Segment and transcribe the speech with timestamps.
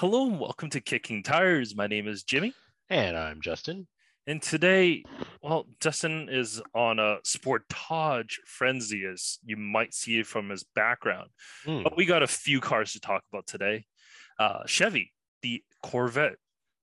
[0.00, 1.76] Hello and welcome to Kicking Tires.
[1.76, 2.54] My name is Jimmy.
[2.88, 3.86] And I'm Justin.
[4.26, 5.04] And today,
[5.42, 11.28] well, Justin is on a Sportage frenzy, as you might see from his background.
[11.66, 11.82] Hmm.
[11.82, 13.84] But we got a few cars to talk about today.
[14.38, 16.36] Uh, Chevy, the Corvette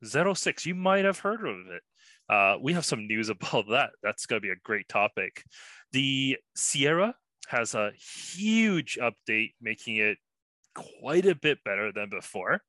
[0.05, 1.81] Z06, you might have heard of it.
[2.29, 3.93] Uh, we have some news about that.
[4.03, 5.43] That's going to be a great topic.
[5.91, 7.15] The Sierra
[7.47, 10.19] has a huge update, making it
[10.75, 12.61] quite a bit better than before.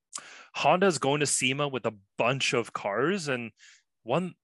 [0.54, 3.50] Honda's going to SEMA with a bunch of cars and
[4.02, 4.34] one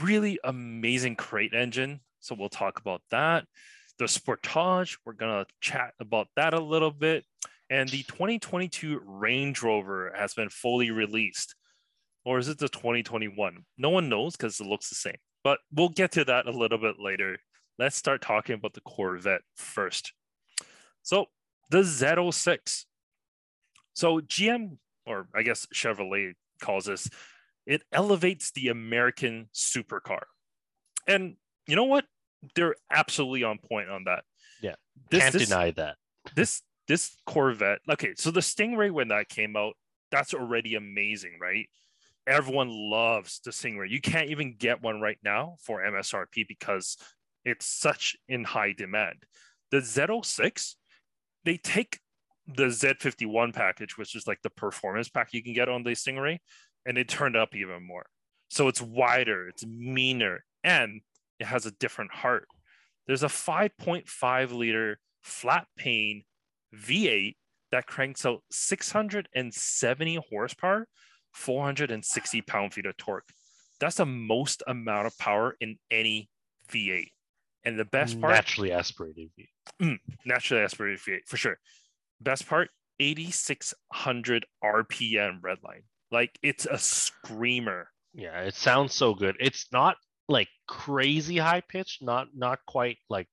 [0.00, 2.00] really amazing crate engine.
[2.20, 3.44] So we'll talk about that.
[3.98, 7.24] The Sportage, we're going to chat about that a little bit.
[7.70, 11.54] And the 2022 Range Rover has been fully released.
[12.24, 13.64] Or is it the 2021?
[13.76, 15.16] No one knows because it looks the same.
[15.42, 17.36] But we'll get to that a little bit later.
[17.78, 20.12] Let's start talking about the Corvette first.
[21.02, 21.26] So
[21.70, 22.84] the Z06.
[23.92, 27.08] So GM, or I guess Chevrolet calls this,
[27.66, 30.22] it elevates the American supercar.
[31.06, 32.04] And you know what?
[32.54, 34.24] They're absolutely on point on that.
[34.60, 34.74] Yeah.
[35.10, 35.96] This, Can't this, deny that.
[36.34, 37.78] this this Corvette.
[37.88, 39.74] Okay, so the Stingray when that came out,
[40.10, 41.66] that's already amazing, right?
[42.26, 43.90] Everyone loves the Stingray.
[43.90, 46.96] You can't even get one right now for MSRP because
[47.44, 49.24] it's such in high demand.
[49.70, 50.74] The Z06,
[51.44, 52.00] they take
[52.46, 56.38] the Z51 package, which is like the performance pack you can get on the Stingray,
[56.86, 58.06] and it turned up even more.
[58.48, 61.00] So it's wider, it's meaner, and
[61.40, 62.46] it has a different heart.
[63.06, 66.24] There's a 5.5 liter flat plane
[66.74, 67.36] V8
[67.72, 70.86] that cranks out 670 horsepower,
[71.32, 73.28] 460 pound feet of torque.
[73.80, 76.28] That's the most amount of power in any
[76.70, 77.08] V8.
[77.64, 79.30] And the best part, naturally aspirated.
[79.80, 81.58] Mm, naturally aspirated V8 for sure.
[82.20, 82.70] Best part,
[83.00, 85.82] 8600 RPM redline.
[86.10, 87.88] Like it's a screamer.
[88.14, 89.36] Yeah, it sounds so good.
[89.40, 89.96] It's not
[90.28, 93.28] like crazy high pitched, not not quite like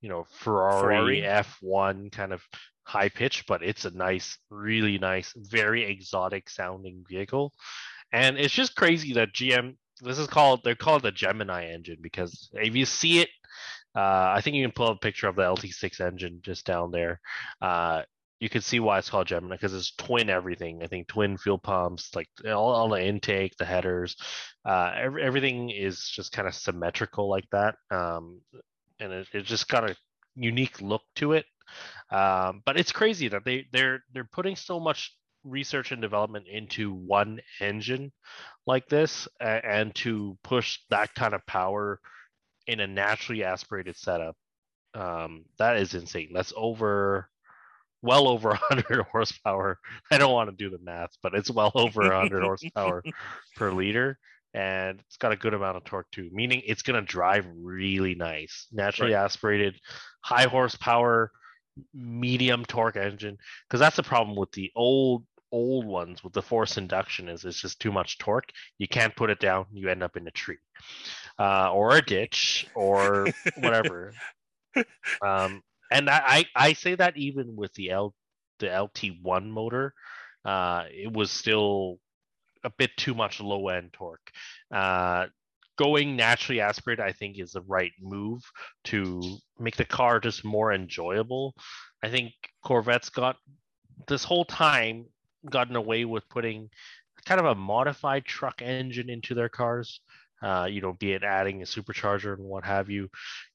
[0.00, 1.44] you know Ferrari, Ferrari?
[1.62, 2.42] F1 kind of
[2.84, 7.52] high pitch, but it's a nice, really nice, very exotic sounding vehicle.
[8.12, 12.50] And it's just crazy that GM this is called they're called the Gemini engine because
[12.54, 13.28] if you see it,
[13.96, 16.90] uh, I think you can pull up a picture of the LT6 engine just down
[16.90, 17.20] there.
[17.60, 18.02] Uh,
[18.40, 20.82] you can see why it's called Gemini because it's twin everything.
[20.82, 24.16] I think twin fuel pumps, like all, all the intake, the headers,
[24.64, 27.74] uh, every, everything is just kind of symmetrical like that.
[27.90, 28.40] Um,
[29.00, 29.96] and it, it just got a
[30.36, 31.46] unique look to it.
[32.10, 35.12] Um, but it's crazy that they they're they're putting so much
[35.44, 38.12] research and development into one engine
[38.66, 42.00] like this and to push that kind of power
[42.68, 44.36] in a naturally aspirated setup.
[44.94, 46.30] Um, that is insane.
[46.32, 47.28] That's over
[48.02, 49.78] well over 100 horsepower.
[50.10, 53.02] I don't want to do the math, but it's well over 100 horsepower
[53.56, 54.18] per liter.
[54.54, 58.14] And it's got a good amount of torque too, meaning it's going to drive really
[58.14, 58.66] nice.
[58.72, 59.78] Naturally aspirated,
[60.22, 61.30] high horsepower,
[61.92, 63.36] medium torque engine.
[63.68, 67.60] Because that's the problem with the old old ones with the force induction is it's
[67.60, 68.50] just too much torque.
[68.78, 69.66] You can't put it down.
[69.72, 70.58] You end up in a tree,
[71.38, 74.12] uh, or a ditch, or whatever.
[75.22, 78.14] Um, and I, I say that even with the L
[78.60, 79.92] the LT1 motor,
[80.44, 81.98] uh, it was still
[82.62, 84.30] a bit too much low end torque.
[84.70, 85.26] Uh,
[85.78, 88.42] going naturally aspirated, I think, is the right move
[88.84, 91.54] to make the car just more enjoyable.
[92.02, 92.32] I think
[92.64, 93.36] Corvette's got
[94.06, 95.06] this whole time
[95.48, 96.68] gotten away with putting
[97.24, 100.00] kind of a modified truck engine into their cars.
[100.42, 103.08] Uh, you know, be it adding a supercharger and what have you.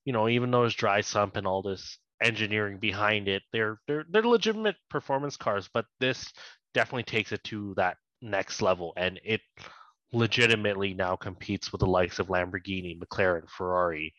[0.05, 4.05] You know, even though it's dry sump and all this engineering behind it, they're they're
[4.09, 6.31] they're legitimate performance cars, but this
[6.73, 9.41] definitely takes it to that next level, and it
[10.11, 14.13] legitimately now competes with the likes of Lamborghini, McLaren, Ferrari,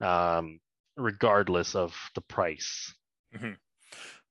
[0.00, 0.60] um,
[0.96, 2.92] regardless of the price.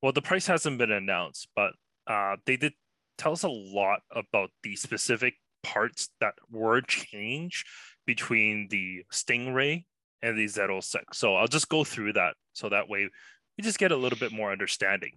[0.02, 1.74] Well, the price hasn't been announced, but
[2.08, 2.74] uh, they did
[3.18, 5.34] tell us a lot about the specific
[5.64, 7.68] parts that were changed
[8.06, 9.86] between the Stingray
[10.22, 10.96] and the Z06.
[11.14, 13.10] So I'll just go through that so that way
[13.58, 15.12] we just get a little bit more understanding.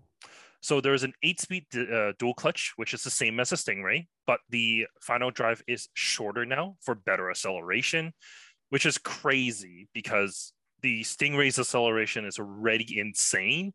[0.60, 4.40] So there's an eight-speed uh, dual clutch, which is the same as a Stingray, but
[4.48, 8.12] the final drive is shorter now for better acceleration,
[8.70, 10.52] which is crazy because
[10.82, 13.72] the Stingray's acceleration is already insane.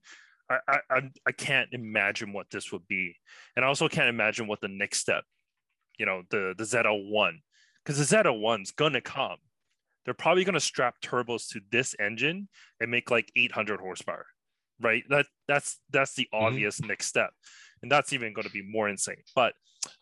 [0.50, 3.18] I I- I can't imagine what this would be,
[3.56, 5.26] and I also can't imagine what the next step,
[5.98, 7.34] you know, the the ZL1,
[7.84, 9.38] because the ZL1's gonna come.
[10.06, 12.48] They're probably gonna strap turbos to this engine
[12.80, 14.26] and make like 800 horsepower,
[14.80, 15.04] right?
[15.10, 16.46] That that's that's the Mhm.
[16.46, 17.32] obvious next step.
[17.84, 19.22] and that's even going to be more insane.
[19.36, 19.54] But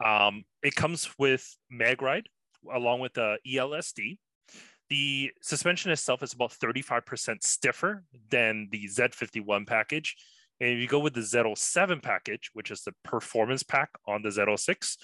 [0.03, 2.27] um, it comes with MagRide
[2.73, 4.17] along with the ELSD.
[4.89, 10.15] The suspension itself is about 35% stiffer than the Z51 package.
[10.61, 14.29] And if you go with the Z07 package, which is the performance pack on the
[14.29, 14.95] Z06,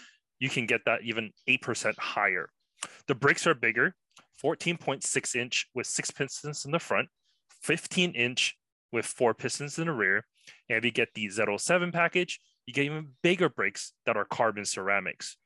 [0.41, 2.49] you can get that even 8% higher.
[3.07, 3.93] The brakes are bigger,
[4.43, 7.07] 14.6 inch with six pistons in the front,
[7.61, 8.57] 15 inch
[8.91, 10.25] with four pistons in the rear.
[10.67, 14.65] And if you get the Z07 package, you get even bigger brakes that are carbon
[14.65, 15.37] ceramics.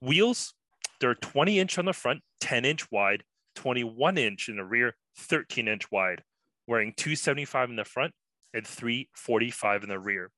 [0.00, 0.54] Wheels,
[0.98, 3.24] they're 20 inch on the front, 10 inch wide,
[3.56, 6.22] 21 inch in the rear, 13 inch wide,
[6.66, 8.14] wearing 275 in the front
[8.54, 10.30] and 345 in the rear.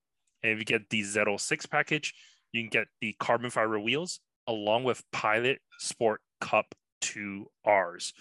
[0.43, 2.13] And if you get the Z06 package,
[2.55, 8.13] you can get the carbon fiber wheels along with Pilot Sport Cup 2Rs.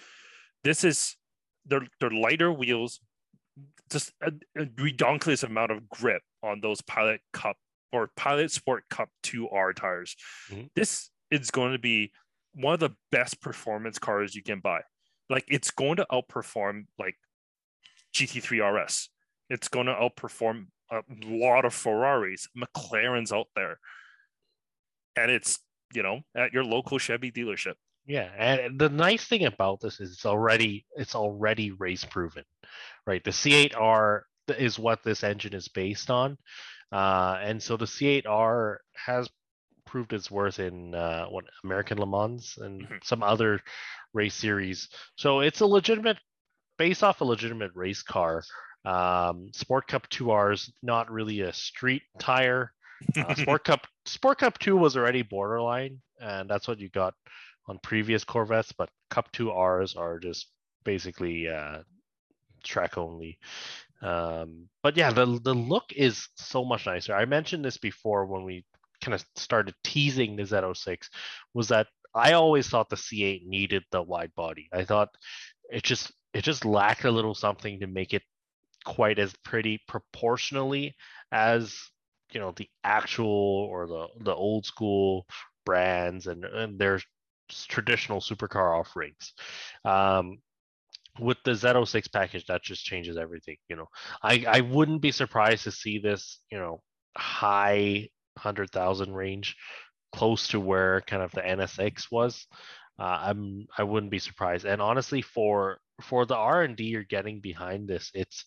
[0.63, 1.15] This is
[1.65, 2.99] they're, they're lighter wheels,
[3.91, 7.57] just a, a ridiculous amount of grip on those Pilot Cup
[7.91, 10.15] or Pilot Sport Cup 2R tires.
[10.49, 10.65] Mm-hmm.
[10.75, 12.11] This is going to be
[12.55, 14.81] one of the best performance cars you can buy.
[15.29, 17.15] Like it's going to outperform like
[18.15, 19.09] GT3 RS.
[19.49, 23.77] It's going to outperform a lot of Ferraris, McLarens out there.
[25.15, 25.59] And it's,
[25.93, 27.75] you know, at your local Chevy dealership.
[28.05, 32.43] Yeah, and the nice thing about this is it's already it's already race proven,
[33.07, 33.23] right?
[33.23, 34.21] The C8R
[34.57, 36.37] is what this engine is based on,
[36.91, 39.29] uh, and so the C8R has
[39.85, 42.95] proved its worth in uh, what American Le Mans and mm-hmm.
[43.03, 43.61] some other
[44.13, 44.89] race series.
[45.15, 46.17] So it's a legitimate,
[46.77, 48.43] based off a legitimate race car.
[48.85, 52.73] Um, Sport Cup 2Rs, not really a street tire.
[53.15, 57.13] Uh, Sport Cup Sport Cup 2 was already borderline, and that's what you got
[57.67, 58.71] on previous Corvettes.
[58.71, 60.47] But Cup 2Rs are just
[60.83, 61.79] basically uh,
[62.63, 63.37] track only.
[64.01, 67.15] Um, but yeah, the the look is so much nicer.
[67.15, 68.65] I mentioned this before when we
[69.01, 71.09] kind of started teasing the Z06
[71.53, 74.69] was that I always thought the C8 needed the wide body.
[74.71, 75.09] I thought
[75.69, 78.23] it just it just lacked a little something to make it
[78.85, 80.95] quite as pretty proportionally
[81.31, 81.75] as
[82.33, 85.25] you know the actual or the the old school
[85.65, 86.99] brands and, and their
[87.49, 89.33] traditional supercar offerings.
[89.85, 90.39] Um,
[91.19, 93.57] with the Z06 package, that just changes everything.
[93.69, 93.87] You know,
[94.23, 96.39] I I wouldn't be surprised to see this.
[96.51, 96.81] You know,
[97.17, 99.55] high hundred thousand range,
[100.11, 102.47] close to where kind of the NSX was.
[102.99, 104.65] Uh, I'm I wouldn't be surprised.
[104.65, 108.45] And honestly, for for the R and D you're getting behind this, it's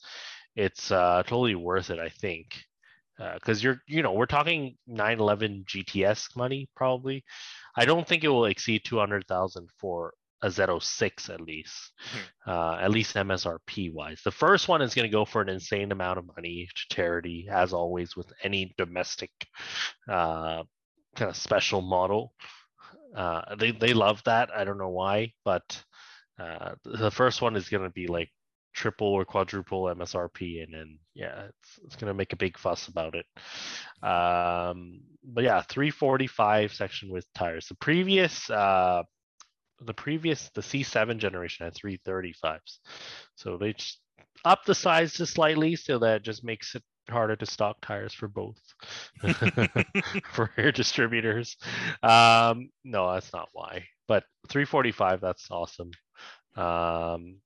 [0.56, 1.98] it's uh, totally worth it.
[2.00, 2.56] I think
[3.34, 7.24] because uh, you're you know we're talking 911 GTS money probably.
[7.76, 12.50] I don't think it will exceed 200,000 for a Z06 at least, mm-hmm.
[12.50, 14.20] uh, at least MSRP wise.
[14.22, 17.48] The first one is going to go for an insane amount of money to charity,
[17.50, 19.30] as always with any domestic
[20.08, 20.62] uh,
[21.16, 22.32] kind of special model.
[23.14, 24.50] Uh, they they love that.
[24.54, 25.82] I don't know why, but
[26.38, 28.30] uh, the first one is going to be like
[28.76, 33.14] triple or quadruple MSRP, and then yeah, it's, it's to make a big fuss about
[33.14, 33.26] it.
[34.06, 37.66] Um, but yeah, 345 section with tires.
[37.66, 39.02] The previous uh,
[39.80, 42.78] the previous the C7 generation had 335s.
[43.34, 43.98] So they just
[44.44, 48.28] up the size just slightly so that just makes it harder to stock tires for
[48.28, 48.58] both
[50.32, 51.56] for air distributors.
[52.02, 53.86] Um, no, that's not why.
[54.08, 55.90] But 345, that's awesome.
[56.56, 57.38] Um,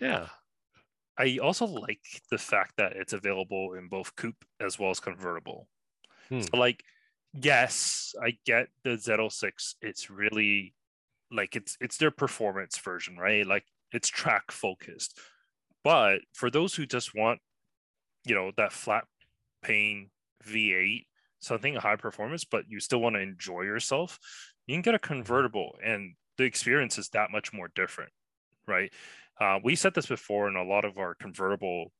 [0.00, 0.28] yeah.
[1.18, 2.00] I also like
[2.30, 5.68] the fact that it's available in both coupe as well as convertible.
[6.28, 6.40] Hmm.
[6.40, 6.82] So like
[7.32, 9.74] yes, I get the Z06.
[9.80, 10.74] It's really
[11.30, 15.18] like it's it's their performance version right like it's track focused
[15.82, 17.40] but for those who just want
[18.24, 19.04] you know that flat
[19.64, 20.10] plane
[20.46, 21.06] v8
[21.38, 24.18] something high performance but you still want to enjoy yourself
[24.66, 28.12] you can get a convertible and the experience is that much more different
[28.66, 28.92] right
[29.40, 31.92] uh, we said this before in a lot of our convertible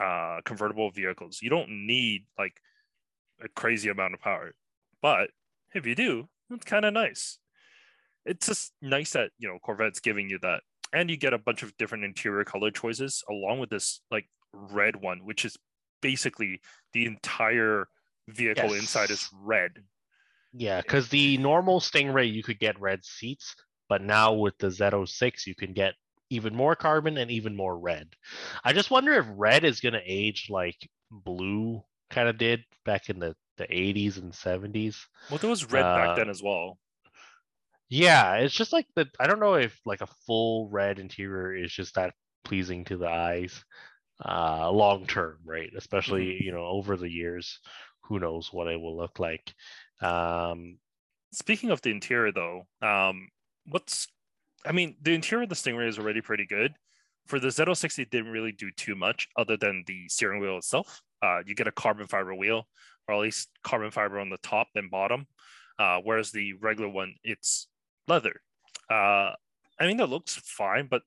[0.00, 2.56] uh, convertible vehicles you don't need like
[3.42, 4.54] a crazy amount of power
[5.00, 5.30] but
[5.74, 7.38] if you do it's kind of nice
[8.26, 11.62] it's just nice that you know Corvette's giving you that, and you get a bunch
[11.62, 15.56] of different interior color choices along with this like red one, which is
[16.00, 16.60] basically
[16.92, 17.86] the entire
[18.28, 18.80] vehicle yes.
[18.80, 19.72] inside is red.
[20.52, 23.54] Yeah, because the normal Stingray you could get red seats,
[23.88, 25.94] but now with the Z06 you can get
[26.30, 28.08] even more carbon and even more red.
[28.64, 30.76] I just wonder if red is going to age like
[31.10, 34.96] blue kind of did back in the, the 80s and 70s.
[35.30, 36.78] Well, there was red uh, back then as well.
[37.88, 41.72] Yeah, it's just like the I don't know if like a full red interior is
[41.72, 43.62] just that pleasing to the eyes
[44.24, 45.70] uh long term, right?
[45.76, 46.44] Especially, mm-hmm.
[46.44, 47.60] you know, over the years
[48.04, 49.54] who knows what it will look like.
[50.00, 50.78] Um,
[51.32, 53.28] Speaking of the interior, though, um,
[53.66, 54.06] what's
[54.64, 56.74] I mean, the interior of the Stingray is already pretty good.
[57.26, 61.00] For the Z06, it didn't really do too much other than the steering wheel itself.
[61.22, 62.66] Uh, you get a carbon fiber wheel,
[63.08, 65.26] or at least carbon fiber on the top and bottom,
[65.78, 67.68] uh, whereas the regular one, it's
[68.08, 68.40] leather.
[68.90, 69.32] Uh,
[69.80, 71.02] I mean, that looks fine, but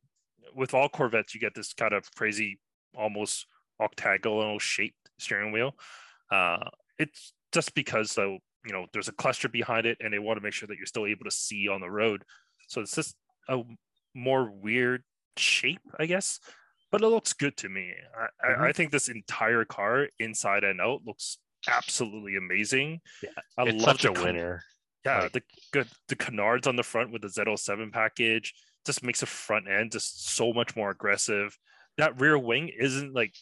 [0.56, 2.60] with all Corvettes, you get this kind of crazy,
[2.96, 3.46] almost
[3.80, 5.76] octagonal shaped steering wheel.
[6.32, 10.38] Uh, it's just because though you know there's a cluster behind it, and they want
[10.38, 12.24] to make sure that you're still able to see on the road.
[12.68, 13.16] So it's just
[13.48, 13.64] a
[14.14, 15.04] more weird
[15.38, 16.40] shape, I guess,
[16.92, 17.94] but it looks good to me.
[18.44, 18.60] I, Mhm.
[18.62, 21.38] I, I think this entire car, inside and out, looks
[21.68, 23.02] absolutely amazing.
[23.22, 24.64] Yeah, I it's love such a winner.
[25.06, 28.54] yeah, Like- the good the canards on the front with the Z07 package
[28.86, 31.58] just makes the front end just so much more aggressive.
[31.98, 33.36] That rear wing isn't like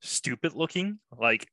[0.00, 1.00] stupid looking.
[1.16, 1.48] Like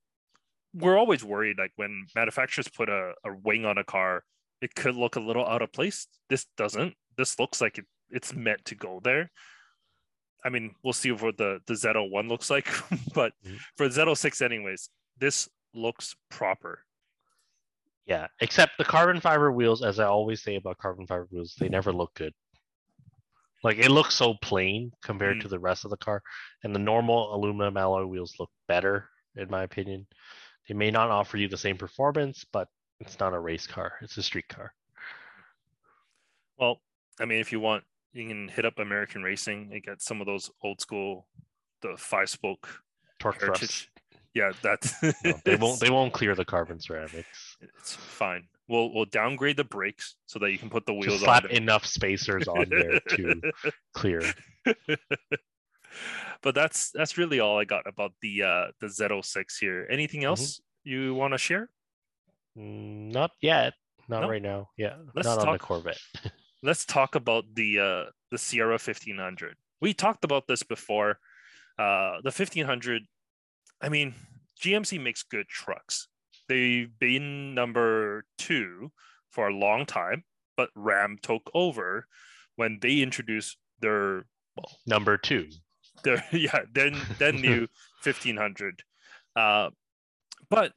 [0.74, 4.24] we're always worried like when manufacturers put a, a wing on a car,
[4.62, 6.06] it could look a little out of place.
[6.30, 6.94] This doesn't.
[7.18, 9.32] This looks like it, it's meant to go there.
[10.44, 12.68] I mean, we'll see what the, the Z01 looks like,
[13.14, 13.60] but Mhm.
[13.78, 16.86] for Z06 anyways, this looks proper.
[18.06, 21.70] Yeah, except the carbon fiber wheels, as I always say about carbon fiber wheels, they
[21.70, 22.34] never look good.
[23.64, 25.42] Like it looks so plain compared Mm.
[25.42, 26.24] to the rest of the car,
[26.64, 30.08] and the normal aluminum alloy wheels look better, in my opinion.
[30.68, 32.70] They may not offer you the same performance, but
[33.02, 34.74] it's not a race car; it's a street car.
[36.58, 36.82] Well,
[37.20, 40.28] I mean, if you want, you can hit up American Racing and get some of
[40.28, 41.28] those old school,
[41.82, 42.68] the five spoke
[43.22, 43.90] Torq Thrust.
[44.34, 44.92] Yeah, that
[45.24, 45.80] No, they won't.
[45.82, 47.58] They won't clear the carbon ceramics.
[47.80, 48.48] It's fine.
[48.68, 51.50] We'll we'll downgrade the brakes so that you can put the wheels Just slap on.
[51.52, 53.42] enough spacers on there to
[53.94, 54.22] clear.
[56.42, 59.88] but that's that's really all I got about the uh the Z06 here.
[59.90, 60.28] Anything Mm-hmm.
[60.30, 61.70] else you want to share?
[62.58, 63.74] Mm, Not yet.
[64.08, 64.30] Not No?
[64.30, 64.70] right now.
[64.78, 66.00] Yeah, Let's not on the Corvette.
[66.62, 69.56] Let's talk about the uh the Sierra 1500.
[69.82, 71.20] We talked about this before.
[71.78, 73.04] Uh the 1500
[73.82, 74.14] I mean,
[74.62, 76.08] GMC makes good trucks.
[76.48, 78.92] They've been number 2
[79.30, 80.24] for a long time,
[80.58, 82.08] but Ram took over
[82.56, 84.26] when they introduced their
[84.58, 85.48] well, Number two.
[86.04, 87.68] their yeah, then then new
[88.04, 88.84] 1500.
[89.36, 89.70] Uh
[90.50, 90.74] but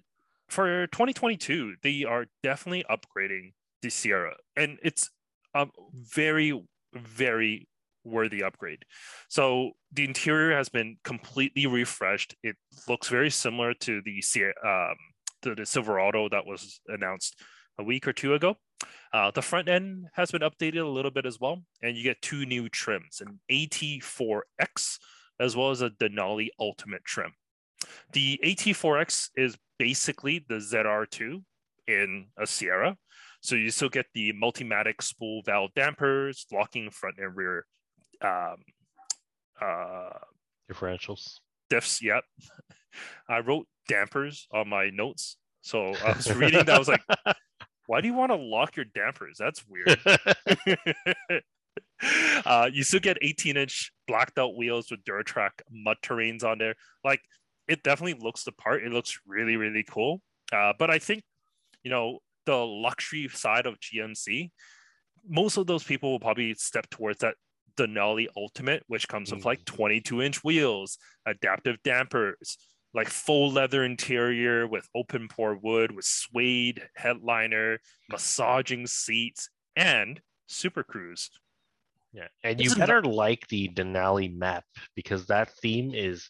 [0.48, 5.10] for 2022, they are definitely upgrading the Sierra, and it's
[5.54, 6.60] a very,
[6.94, 7.68] very
[8.04, 8.84] worthy upgrade.
[9.28, 12.34] So the interior has been completely refreshed.
[12.42, 12.56] It
[12.88, 14.22] looks very similar to the
[14.64, 14.96] um,
[15.42, 17.40] to the Silverado that was announced
[17.78, 18.56] a week or two ago.
[19.12, 22.20] Uh, the front end has been updated a little bit as well, and you get
[22.22, 24.98] two new trims: an AT4X
[25.40, 27.32] as well as a Denali Ultimate trim.
[28.12, 31.42] The AT4X is basically the ZR2
[31.88, 32.96] in a Sierra.
[33.42, 37.66] So you still get the Multimatic spool valve dampers, locking front and rear
[38.20, 38.56] um,
[39.60, 40.10] uh,
[40.70, 41.40] differentials.
[41.70, 42.00] diffs.
[42.00, 42.22] Yep.
[43.28, 45.36] I wrote dampers on my notes.
[45.60, 46.74] So I was reading that.
[46.74, 47.02] I was like,
[47.86, 49.38] why do you want to lock your dampers?
[49.38, 49.98] That's weird.
[52.46, 56.74] uh, you still get 18 inch blacked out wheels with Duratrac mud terrains on there.
[57.04, 57.20] Like
[57.66, 58.84] it definitely looks the part.
[58.84, 60.20] It looks really, really cool.
[60.52, 61.22] Uh, but I think,
[61.82, 64.50] you know, the luxury side of GMC,
[65.28, 67.34] most of those people will probably step towards that
[67.76, 69.66] Denali Ultimate, which comes with like mm.
[69.66, 72.58] 22 inch wheels, adaptive dampers,
[72.94, 77.78] like full leather interior with open pore wood, with suede headliner,
[78.10, 81.30] massaging seats, and Super Cruise.
[82.12, 86.28] Yeah, and It's you a better like the Denali map because that theme is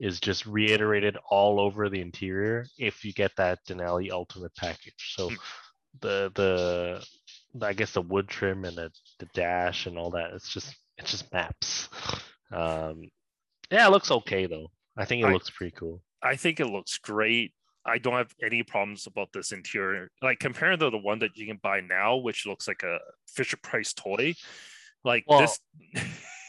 [0.00, 5.14] is just reiterated all over the interior if you get that Denali Ultimate package.
[5.16, 5.36] So Hmm.
[6.00, 7.06] the the
[7.66, 11.10] I guess the wood trim and the, the dash and all that it's just it's
[11.10, 11.88] just maps.
[12.52, 13.08] Um,
[13.70, 14.68] yeah, it looks okay though.
[14.96, 16.02] I think it I- looks pretty cool.
[16.22, 17.54] I think it looks great.
[17.86, 20.10] I don't have any problems about this interior.
[20.20, 23.56] Like comparing to the one that you can buy now, which looks like a Fisher
[23.62, 24.34] Price toy.
[25.02, 25.58] Like Well, this,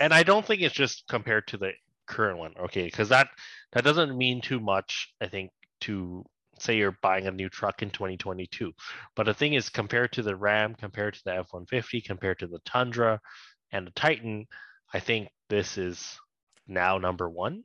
[0.01, 1.71] and I don't think it's just compared to the
[2.07, 2.53] current one.
[2.65, 3.29] Okay, because that
[3.73, 5.13] that doesn't mean too much.
[5.21, 6.23] I think to
[6.59, 8.71] say you're buying a new truck in 2022,
[9.15, 12.59] but the thing is, compared to the Ram, compared to the F-150, compared to the
[12.65, 13.19] Tundra
[13.71, 14.45] and the Titan,
[14.93, 16.19] I think this is
[16.67, 17.63] now number one.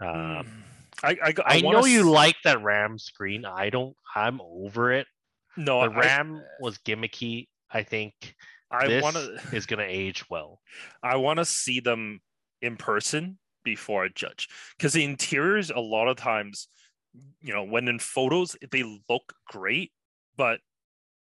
[0.00, 0.64] Um,
[1.02, 3.44] I I, I, wanna know you like that Ram screen.
[3.44, 3.96] I don't.
[4.14, 5.06] I'm over it.
[5.56, 5.88] no.
[5.88, 7.48] The I, Ram was gimmicky.
[7.70, 8.34] I think
[8.70, 10.60] I want to is gonna age well.
[11.02, 12.20] I want to see them
[12.62, 14.48] in person before I judge.
[14.76, 16.68] Because the interiors a lot of times
[17.40, 19.92] you know, when in photos they look great,
[20.36, 20.60] but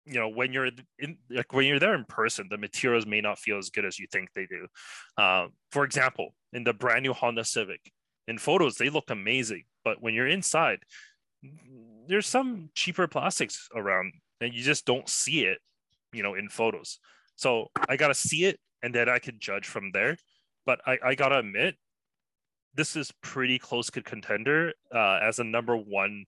[0.05, 0.69] you know when you're
[0.99, 3.99] in like when you're there in person the materials may not feel as good as
[3.99, 4.65] you think they do.
[5.17, 7.91] Uh, for example in the brand new honda civic
[8.27, 10.79] in photos they look amazing but when you're inside
[12.07, 15.59] there's some cheaper plastics around and you just don't see it
[16.13, 16.99] you know in photos.
[17.35, 20.15] So i gotta see it and then i can judge from there
[20.67, 21.75] but i, I gotta admit
[22.77, 26.25] this is pretty close to contender uh, as a number one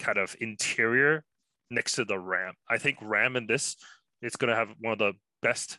[0.00, 1.24] kind of interior
[1.70, 2.54] next to the Ram.
[2.68, 3.76] I think Ram in this
[4.20, 5.78] is going to have one of the best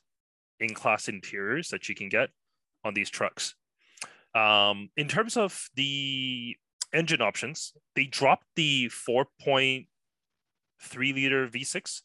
[0.59, 2.29] in class interiors that you can get
[2.83, 3.55] on these trucks.
[4.33, 6.55] Um, in terms of the
[6.93, 9.85] engine options, they dropped the 4.3
[10.93, 12.01] liter V6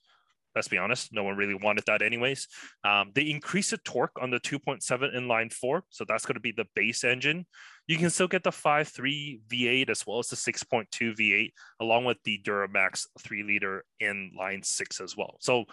[0.54, 2.48] let's be honest, no one really wanted that anyways.
[2.84, 4.80] Um, they increased the torque on the 2.7
[5.14, 7.46] inline four, so that's going to be the base engine.
[7.86, 12.18] You can still get the 5.3 V8 as well as the 6.2 V8, along with
[12.24, 15.36] the Duramax 3 liter inline six as well.
[15.40, 15.64] So,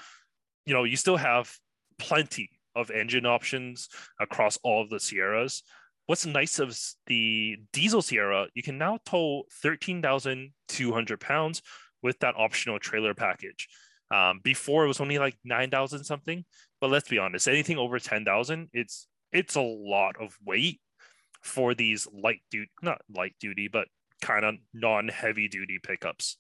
[0.66, 1.52] you know, you still have
[2.00, 5.64] plenty of engine options across all of the Sierras.
[6.06, 11.62] What's nice of the diesel Sierra, you can now tow 13,200 pounds
[12.02, 13.68] with that optional trailer package.
[14.10, 16.46] Um, before it was only like nine thousand something,
[16.80, 20.80] but let's be honest, anything over ten thousand, it's it's a lot of weight
[21.42, 23.88] for these light duty, not light duty, but
[24.22, 26.38] kind of non-heavy duty pickups.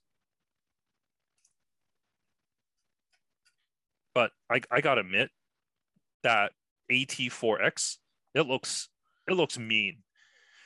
[4.15, 5.29] But I I gotta admit
[6.23, 6.53] that
[6.91, 7.97] AT4X
[8.33, 8.87] it looks
[9.27, 10.03] it looks mean.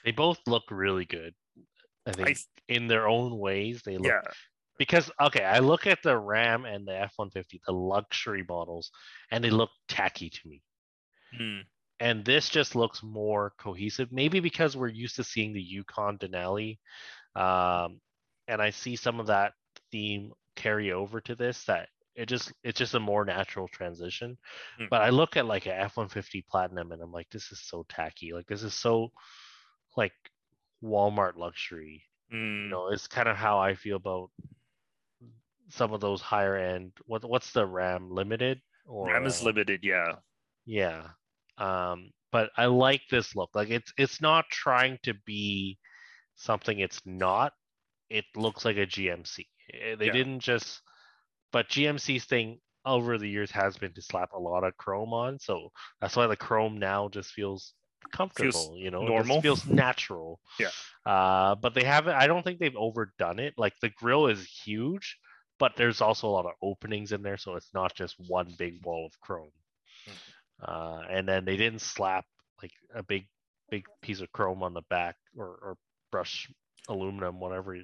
[0.06, 1.34] They both look really good.
[2.06, 2.36] I think I,
[2.68, 4.32] in their own ways they look yeah
[4.82, 8.90] because okay, I look at the Ram and the F one fifty, the luxury models,
[9.30, 10.64] and they look tacky to me.
[11.38, 11.60] Hmm.
[12.00, 14.12] And this just looks more cohesive.
[14.12, 16.80] Maybe because we're used to seeing the Yukon Denali,
[17.36, 18.02] um,
[18.48, 19.54] and I see some of that
[19.92, 21.64] theme carry over to this.
[21.66, 24.36] That it just it's just a more natural transition.
[24.80, 24.86] Hmm.
[24.90, 27.62] But I look at like a F one fifty Platinum, and I'm like, this is
[27.62, 28.34] so tacky.
[28.34, 29.12] Like this is so
[29.96, 30.14] like
[30.84, 32.02] Walmart luxury.
[32.34, 32.64] Mm.
[32.64, 34.32] You know, it's kind of how I feel about
[35.70, 36.94] some of those higher end.
[37.06, 39.82] What what's the RAM limited or RAM is uh, limited?
[39.84, 40.14] Yeah,
[40.66, 41.08] yeah.
[41.58, 43.52] Um, but I like this look.
[43.54, 45.78] Like it's it's not trying to be
[46.36, 47.54] something it's not.
[48.10, 49.46] It looks like a GMC.
[49.74, 50.12] Eh, they yeah.
[50.12, 50.82] didn't just.
[51.52, 55.38] But GMC's thing over the years has been to slap a lot of chrome on,
[55.40, 55.70] so
[56.00, 57.74] that's why the chrome now just feels
[58.12, 58.52] comfortable.
[58.52, 59.40] Feels you know, normal.
[59.40, 60.40] It feels natural.
[60.60, 60.70] Yeah.
[61.06, 62.16] Uh, but they haven't.
[62.16, 63.54] I don't think they've overdone it.
[63.58, 65.18] Like the grill is huge,
[65.62, 68.84] but there's also a lot of openings in there, so it's not just one big
[68.84, 69.52] wall of chrome.
[70.10, 70.74] Mm-hmm.
[70.74, 72.26] Uh, and then they didn't slap
[72.64, 73.28] like a big
[73.70, 75.78] big piece of chrome on the back or, or
[76.12, 76.50] brush
[76.90, 77.78] aluminum, whatever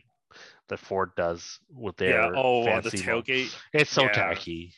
[0.70, 2.32] that Ford does with their yeah.
[2.36, 3.54] Oh, the tailgate.
[3.54, 3.82] Mode.
[3.82, 4.12] It's so yeah.
[4.12, 4.74] tacky.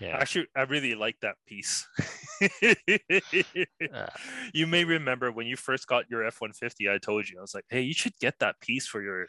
[0.00, 0.16] Yeah.
[0.16, 1.86] Actually, I really like that piece.
[3.92, 4.06] uh,
[4.52, 6.88] you may remember when you first got your F one fifty.
[6.88, 9.26] I told you I was like, "Hey, you should get that piece for your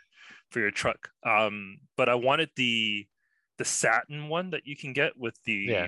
[0.49, 1.09] for your truck.
[1.25, 3.07] Um, but I wanted the
[3.57, 5.87] the satin one that you can get with the yeah.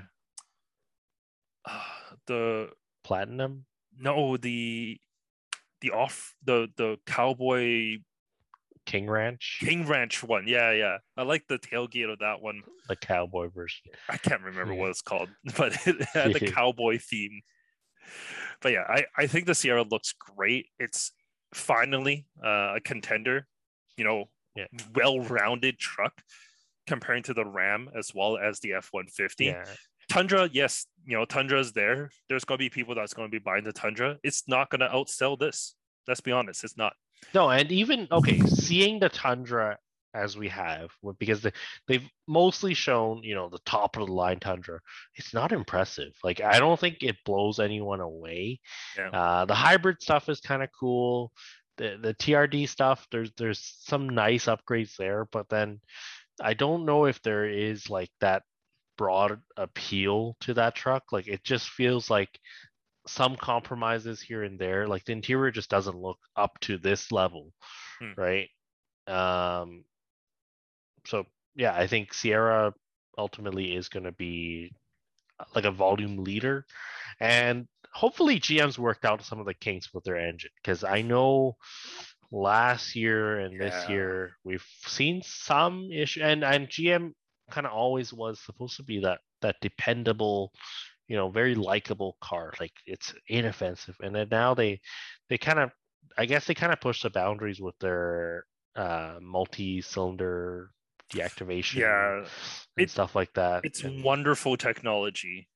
[1.66, 1.80] Uh,
[2.28, 2.70] the
[3.04, 3.66] platinum.
[3.98, 5.00] No, the
[5.82, 7.98] the off the the cowboy
[8.86, 9.60] King Ranch.
[9.62, 10.48] King Ranch one.
[10.48, 10.98] Yeah, yeah.
[11.18, 12.62] I like the tailgate of that one.
[12.88, 13.92] The cowboy version.
[14.10, 17.42] I can't remember what it's called, but it had the cowboy theme.
[18.62, 20.68] But yeah, I, I think the Sierra looks great.
[20.80, 21.12] It's
[21.54, 23.48] finally uh, a contender.
[23.98, 24.26] You know,
[24.56, 24.66] yeah.
[24.96, 26.14] well-rounded truck
[26.88, 29.32] comparing to the Ram as well as the F-150.
[29.40, 29.64] Yeah.
[30.10, 32.10] Tundra, yes, you know, Tundra is there.
[32.28, 34.18] There's going to be people that's going to be buying the Tundra.
[34.24, 35.76] It's not going to outsell this.
[36.08, 36.94] Let's be honest, it's not.
[37.34, 39.78] No, and even okay, seeing the Tundra
[40.14, 41.52] as we have, because they,
[41.88, 44.80] they've mostly shown, you know, the top of the line Tundra.
[45.16, 46.12] It's not impressive.
[46.24, 48.60] Like I don't think it blows anyone away.
[48.98, 49.10] Yeah.
[49.10, 51.32] Uh, the hybrid stuff is kind of cool
[51.78, 55.80] the the TRD stuff, there's there's some nice upgrades there, but then
[56.42, 58.44] I don't know if there is like that
[58.98, 61.12] broad appeal to that truck.
[61.12, 62.40] Like it just feels like
[63.08, 64.88] some compromises here and there.
[64.88, 67.52] Like the interior just doesn't look up to this level,
[68.00, 68.12] hmm.
[68.18, 68.50] right?
[69.08, 69.84] Um,
[71.06, 72.74] so yeah, I think Sierra
[73.18, 74.74] ultimately is going to be
[75.56, 76.66] like a volume leader,
[77.20, 81.58] and hopefully GM's worked out some of the kinks with their engine because I know
[82.32, 83.60] last year and yeah.
[83.70, 87.12] this year we've seen some issue and and GM
[87.50, 90.54] kind of always was supposed to be that that dependable
[91.10, 94.80] you know very likable car like it's inoffensive and then now they
[95.30, 95.72] they kind of
[96.18, 100.72] I guess they kind of push the boundaries with their uh, multi-cylinder
[101.14, 102.28] deactivation Yeah, and
[102.78, 103.66] It- stuff like that.
[103.66, 105.50] it's and- wonderful technology,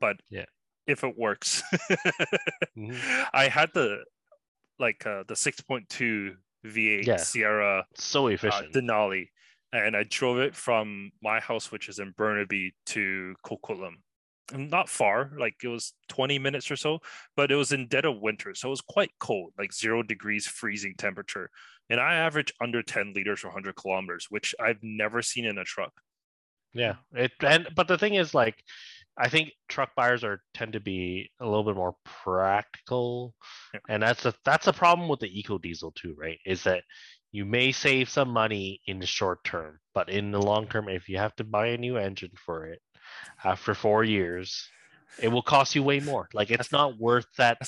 [0.00, 0.46] but Yeah.
[0.86, 1.62] If it works,
[2.76, 3.28] Mhm.
[3.32, 4.04] I had the
[4.78, 7.16] like uh, the 6.2 V8 Yeah.
[7.16, 8.72] Sierra so uh, efficient.
[8.74, 9.26] Denali,
[9.72, 13.96] and I drove it from my house, which is in Burnaby, to Coquitlam.
[14.52, 16.98] Not far, like it was 20 minutes or so,
[17.36, 20.46] but it was in dead of winter, so it was quite cold, like zero degrees
[20.46, 21.50] freezing temperature.
[21.88, 25.64] And I average under 10 liters per 100 kilometers, which I've never seen in a
[25.64, 25.92] truck.
[26.72, 28.62] Yeah, it and but the thing is, like,
[29.20, 33.34] I think truck buyers are tend to be a little bit more practical,
[33.74, 33.80] Yeah.
[33.88, 36.38] and that's a that's a problem with the eco diesel too, right?
[36.46, 36.84] Is that
[37.32, 41.08] you may save some money in the short term, but in the long term, if
[41.08, 42.80] you have to buy a new engine for it
[43.44, 44.68] after four years,
[45.22, 46.28] it will cost you way more.
[46.34, 47.58] Like, it's not worth that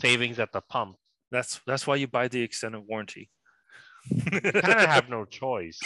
[0.00, 0.96] savings at the pump.
[1.32, 3.30] that's, that's why you buy the extended warranty.
[4.10, 5.78] You kind of have no choice,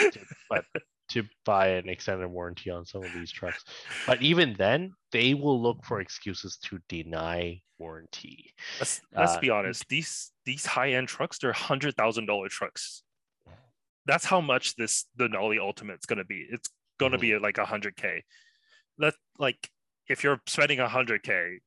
[0.50, 0.64] but
[1.14, 3.64] to buy an extended warranty on some of these trucks.
[4.06, 8.54] But even then, they will look for excuses to deny warranty.
[8.78, 13.02] let's, let's Uh, be honest these these high-end trucks they're hundred thousand dollar trucks
[14.06, 17.64] that's how much this Denali ultimate's going to be it's going to be like a
[17.64, 18.22] hundred k
[18.98, 19.70] that like
[20.08, 21.58] if you're spending a hundred k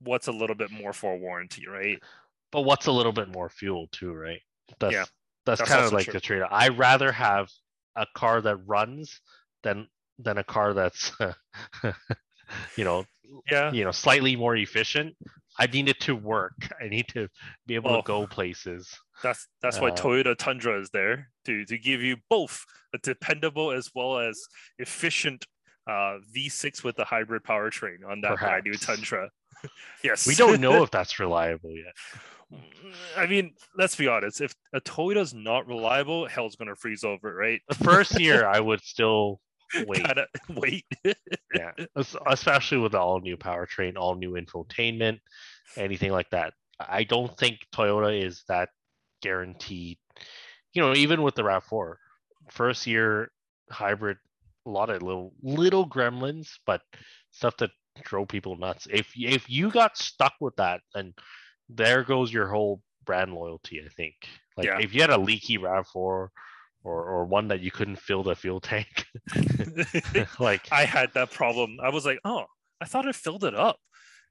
[0.00, 2.02] what's a little bit more for a warranty right
[2.52, 4.40] But what's a little bit more fuel too, right?
[4.78, 5.04] That's Yeah,
[5.46, 6.12] that's, that's kind of like true.
[6.12, 6.42] the trade.
[6.50, 7.48] I'd rather have
[7.96, 9.20] a car that runs
[9.62, 11.12] than than a car that's
[12.76, 13.04] you know
[13.50, 15.14] yeah you know slightly more efficient.
[15.58, 16.54] I need it to work.
[16.80, 17.28] I need to
[17.66, 17.96] be able Oh.
[17.96, 18.88] to go places.
[19.22, 23.70] that's that's why uh, Toyota Tundra is there to to give you both a dependable
[23.72, 24.40] as well as
[24.78, 25.46] efficient
[25.86, 29.28] uh, V6 with the hybrid powertrain on that brand new Tundra.
[30.04, 31.94] yes, We don't know if that's reliable yet.
[33.16, 34.40] I mean, let's be honest.
[34.40, 37.60] If a Toyota's not reliable, hell's gonna freeze over, right?
[37.68, 39.40] The first year, I would still
[39.86, 40.04] wait.
[40.04, 40.84] Gotta wait.
[41.54, 41.72] yeah,
[42.26, 45.18] especially with all new powertrain, all new infotainment,
[45.76, 46.54] anything like that.
[46.80, 48.70] I don't think Toyota is that
[49.22, 49.98] guaranteed.
[50.72, 51.96] You know, even with the Rav4,
[52.50, 53.30] first year
[53.70, 54.18] hybrid,
[54.66, 56.82] a lot of little little gremlins, but
[57.30, 57.70] stuff that
[58.02, 58.86] drove people nuts.
[58.90, 61.14] If if you got stuck with that, then
[61.74, 63.80] there goes your whole brand loyalty.
[63.84, 64.14] I think.
[64.56, 64.78] Like Yeah.
[64.80, 66.30] if you had a leaky Rav4 or
[66.84, 69.06] or one that you couldn't fill the fuel tank,
[70.38, 71.78] like I had that problem.
[71.82, 72.44] I was like, oh,
[72.80, 73.78] I thought I filled it up,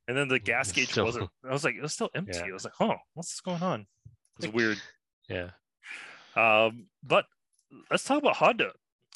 [0.08, 1.30] and then the gas gauge still- wasn't.
[1.48, 2.38] I was like, it was still empty.
[2.38, 2.46] Yeah.
[2.50, 3.86] I was like, oh, what's going on?
[4.38, 4.78] It's Like- weird.
[5.30, 5.50] yeah.
[6.36, 7.26] Um, but
[7.92, 8.72] let's talk about Honda.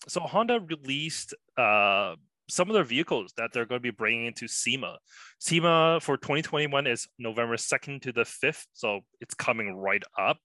[0.07, 2.15] So Honda released uh,
[2.53, 4.97] some of their vehicles that they're going to be bringing into SEMA.
[5.39, 10.37] SEMA for 2021 is November 2nd to the 5th, so it's coming right up.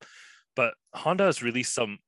[0.56, 1.98] But Honda has released some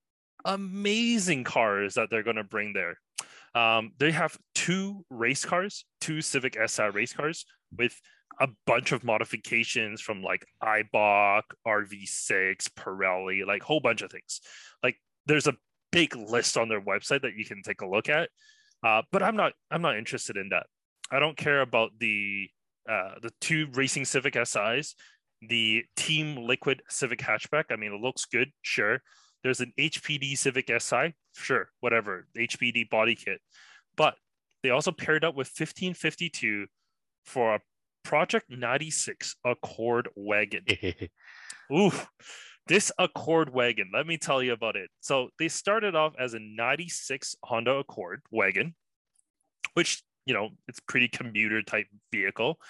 [0.45, 2.99] amazing cars that they're going to bring there.
[3.55, 7.45] Um, they have two race cars, two Civic SI race cars
[7.77, 7.95] with
[8.41, 14.41] a bunch of modifications from like IBOC, RV6, Pirelli, like whole bunch of things.
[14.83, 15.57] Like there's a
[15.93, 18.31] big list on their website that you can take a look at.
[18.83, 20.67] Uh, but I'm not I'm not interested in that.
[21.11, 22.49] I don't care about the
[22.89, 24.95] uh, the two racing Civic SIs,
[25.43, 27.65] the Team Liquid Civic hatchback.
[27.71, 29.03] I mean, it looks good, sure.
[29.43, 33.41] There's an HPD Civic SI, sure, whatever, HPD body kit.
[33.97, 34.17] But
[34.63, 36.67] they also paired up with 1552
[37.25, 37.61] for a
[38.03, 40.65] Project 96 Accord wagon.
[41.73, 41.93] Ooh,
[42.71, 44.91] this Accord wagon, let me tell you about it.
[45.01, 48.77] So they started off as a 96 Honda Accord wagon,
[49.75, 52.61] which, you know, it's pretty commuter type vehicle.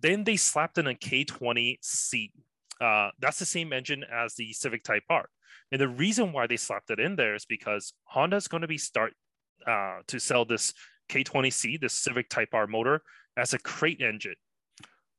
[0.00, 2.32] Then they slapped in a K20C.
[2.80, 5.28] Uh, that's the same engine as the Civic Type R.
[5.70, 8.78] And the reason why they slapped it in there is because Honda's going to be
[8.78, 9.12] start
[9.64, 10.74] uh, to sell this
[11.10, 13.02] K20C, this Civic Type R motor,
[13.36, 14.34] as a crate engine,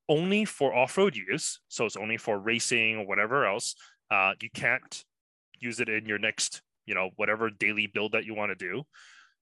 [0.09, 1.61] only for off-road use.
[1.69, 3.75] So it's only for racing or whatever else.
[4.11, 5.03] Uh, you can't
[5.59, 8.83] use it in your next, you know, whatever daily build that you want to do.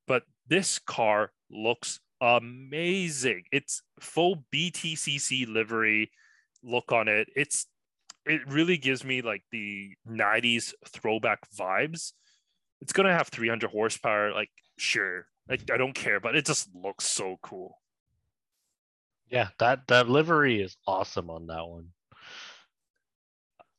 [0.08, 3.44] But this car looks amazing.
[3.52, 6.12] It's full BTCC livery
[6.64, 7.30] look on it.
[7.36, 7.68] It's
[8.26, 12.14] it really gives me like the 90s throwback vibes.
[12.82, 15.28] It's gonna have 300 horsepower, like sure.
[15.50, 17.80] Like I don't care, but it just looks so cool.
[19.30, 21.90] Yeah, that that livery is awesome on that one.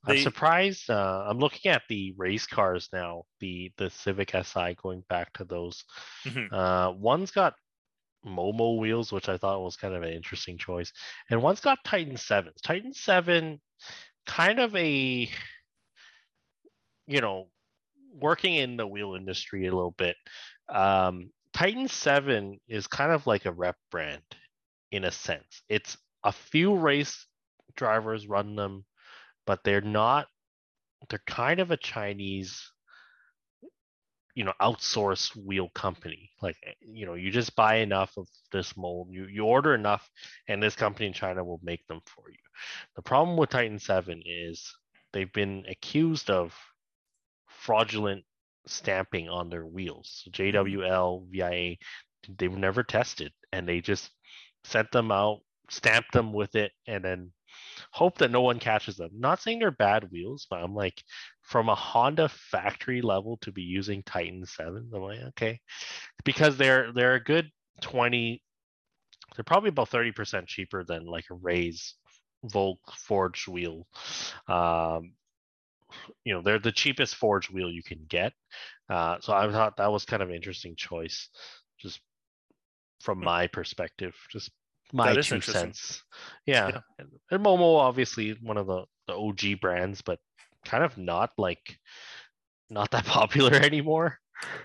[0.07, 0.89] I'm surprised.
[0.91, 3.25] Uh, I'm looking at the race cars now.
[3.41, 5.85] The the Civic Si going back to those.
[6.25, 6.51] Mhm.
[6.51, 7.55] Uh, one's got
[8.25, 10.93] Momo wheels, which I thought was kind of an interesting choice,
[11.31, 12.61] and one's got Titan Sevens.
[12.63, 13.61] Titan Seven,
[14.27, 15.31] kind of a,
[17.07, 17.51] you know,
[18.13, 20.17] working in the wheel industry a little bit,
[20.69, 24.23] um, Titan 7 is kind of like a rep brand
[24.93, 25.63] in a sense.
[25.69, 27.27] It's a few race
[27.77, 28.85] drivers run them,
[29.49, 30.27] but they're not,
[31.09, 32.71] they're kind of a Chinese,
[34.35, 36.31] you know, outsourced wheel company.
[36.43, 40.07] Like, eh, you know, you just buy enough of this mold, you, you order enough,
[40.49, 42.37] and this company in China will make them for you.
[42.95, 44.71] The problem with Titan 7 is
[45.15, 46.55] they've been accused of
[47.47, 48.25] fraudulent
[48.67, 50.29] stamping on their wheels.
[50.31, 51.77] JWL, VIA,
[52.37, 54.11] they were never tested and they just
[54.65, 55.39] sent them out,
[55.71, 57.33] stamped them with it, and then
[57.93, 59.11] hope that no one catches them.
[59.13, 61.03] Not saying they're bad wheels, but I'm like,
[61.43, 65.61] from a Honda factory level to be using Titan 7, I'm like, okay.
[66.25, 68.43] Because they're they're a good 20,
[69.37, 71.95] they're probably about 30% cheaper than like a Ray's
[72.45, 73.87] Volk forged wheel.
[74.47, 75.13] Um,
[76.25, 78.33] you know, they're the cheapest forged wheel you can get.
[78.91, 81.29] Uh, so I thought that was kind of an interesting choice,
[81.81, 82.01] just
[83.01, 83.25] from hmm.
[83.25, 84.51] my perspective, just
[84.93, 86.03] my two cents.
[86.47, 86.69] Yeah.
[86.99, 87.05] yeah.
[87.31, 90.19] And, Momo obviously one of the, the OG brands, but
[90.65, 91.79] kind of not like
[92.71, 94.19] not that popular anymore.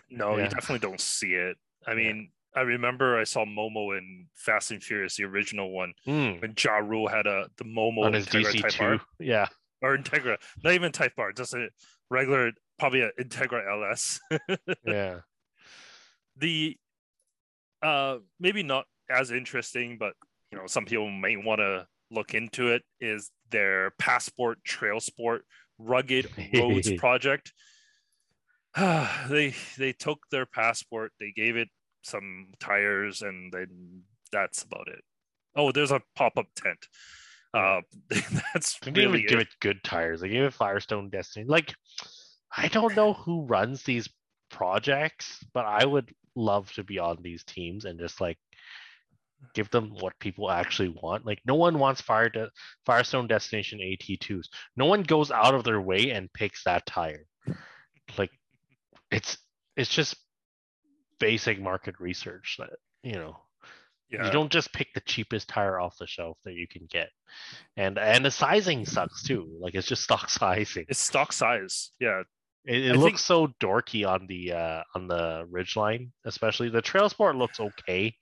[0.09, 0.43] No, yeah.
[0.43, 1.57] you definitely don't see it.
[1.85, 6.41] I mean, I remember I saw Momo in Fast and Furious, the original one, mm.
[6.41, 8.99] when Ja Rule had a the Momo on his DC type two.
[9.19, 9.47] Yeah,
[9.81, 11.69] or Integra, not even Type R, just a
[12.09, 14.19] regular, probably an Integra LS.
[14.85, 15.19] yeah.
[16.37, 16.77] The
[17.81, 20.13] uh maybe not as interesting, but
[20.51, 22.83] you know some people may want to look into it.
[22.99, 25.45] Is their Passport Trail Sport
[25.77, 27.53] Rugged Roads project?
[29.29, 31.69] they they took their passport, they gave it
[32.03, 35.01] some tires and then that's about it.
[35.55, 36.87] Oh, there's a pop-up tent.
[37.53, 37.81] Uh,
[38.53, 39.47] that's they really even give it.
[39.47, 40.21] it good tires.
[40.21, 41.45] They gave it Firestone Destiny.
[41.47, 41.75] Like,
[42.55, 44.09] I don't know who runs these
[44.49, 48.39] projects, but I would love to be on these teams and just like
[49.53, 51.25] give them what people actually want.
[51.25, 52.49] Like, no one wants Fire De-
[52.85, 54.45] Firestone Destination AT2s.
[54.75, 57.25] No one goes out of their way and picks that tire.
[58.17, 58.31] Like,
[59.11, 59.37] it's
[59.75, 60.15] it's just
[61.19, 62.71] basic market research that
[63.03, 63.37] you know
[64.09, 64.25] yeah.
[64.25, 67.09] you don't just pick the cheapest tire off the shelf that you can get
[67.77, 72.23] and and the sizing sucks too like it's just stock sizing it's stock size yeah
[72.65, 73.19] it, it looks think...
[73.19, 78.15] so dorky on the uh on the Ridgeline especially the trail sport looks okay.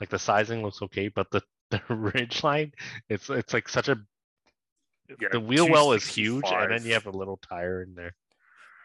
[0.00, 2.72] Like the sizing looks okay but the the Ridgeline
[3.08, 3.96] it's it's like such a
[5.20, 8.14] yeah, the wheel well is huge and then you have a little tire in there.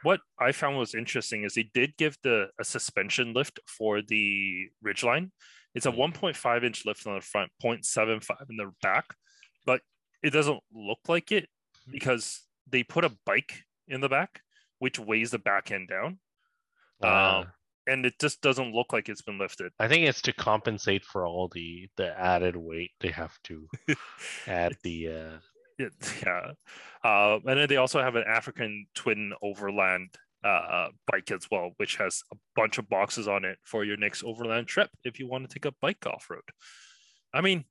[0.03, 4.69] What I found was interesting is they did give the a suspension lift for the
[4.83, 5.29] ridgeline.
[5.75, 6.13] It's a mm.
[6.13, 9.05] 1.5 inch lift on the front, 0.75 in the back,
[9.65, 9.81] but
[10.23, 11.47] it doesn't look like it
[11.89, 14.41] because they put a bike in the back,
[14.81, 16.17] which weighs the back end down.
[17.03, 17.45] Uh, um,
[17.85, 19.71] and it just doesn't look like it's been lifted.
[19.79, 23.67] I think it's to compensate for all the the added weight they have to
[24.47, 25.37] add the uh
[25.77, 25.93] it,
[26.25, 26.51] yeah.
[27.03, 30.09] Uh, and then they also have an Africa Twin overland
[30.43, 34.23] uh, bike as well, which has a bunch of boxes on it for your next
[34.23, 36.41] overland trip if you want to take a bike off road.
[37.33, 37.65] I mean,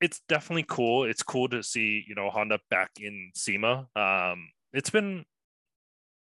[0.00, 1.04] it's definitely cool.
[1.04, 3.86] It's cool to see, you know, Honda back in SEMA.
[3.96, 5.24] Um, it's been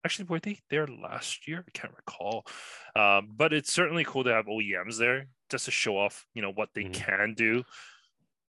[0.05, 1.63] actually were they there last year?
[1.67, 2.45] I can't recall.
[2.95, 6.51] Um, but it's certainly cool to have OEMs there just to show off, you know,
[6.51, 7.03] what they mm-hmm.
[7.03, 7.63] can do.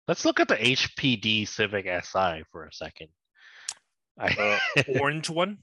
[0.07, 3.09] Let's look at the HPD Civic Si for a second.
[4.21, 4.59] Uh,
[5.01, 5.59] orange one.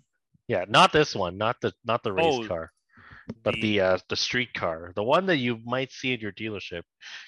[0.48, 2.72] Yeah, not this one, not the not the race oh, car,
[3.44, 6.34] but the the, uh, the street car, the one that you might see in your
[6.34, 6.82] dealership.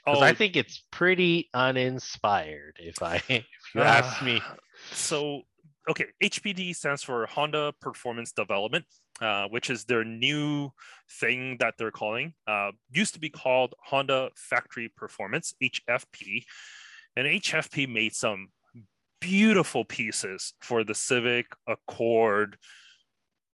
[0.03, 3.45] Because oh, I think it's pretty uninspired, if I if
[3.75, 4.41] you uh, ask me.
[4.91, 5.43] So
[5.89, 8.85] okay, HPD stands for Honda Performance Development,
[9.21, 10.69] uh, which is their new
[11.19, 12.33] thing that they're calling.
[12.47, 16.43] Uh, used to be called Honda Factory Performance (HFP).
[17.15, 18.47] And HFP made some
[19.21, 22.57] beautiful pieces for the Civic, Accord,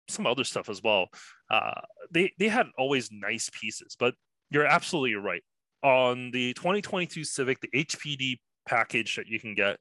[0.08, 1.08] some other stuff as well.
[1.50, 4.14] Uh, they they had always nice pieces, but
[4.50, 5.42] you're absolutely right.
[5.82, 9.78] On the 2022 Civic, the HPD package that you can get,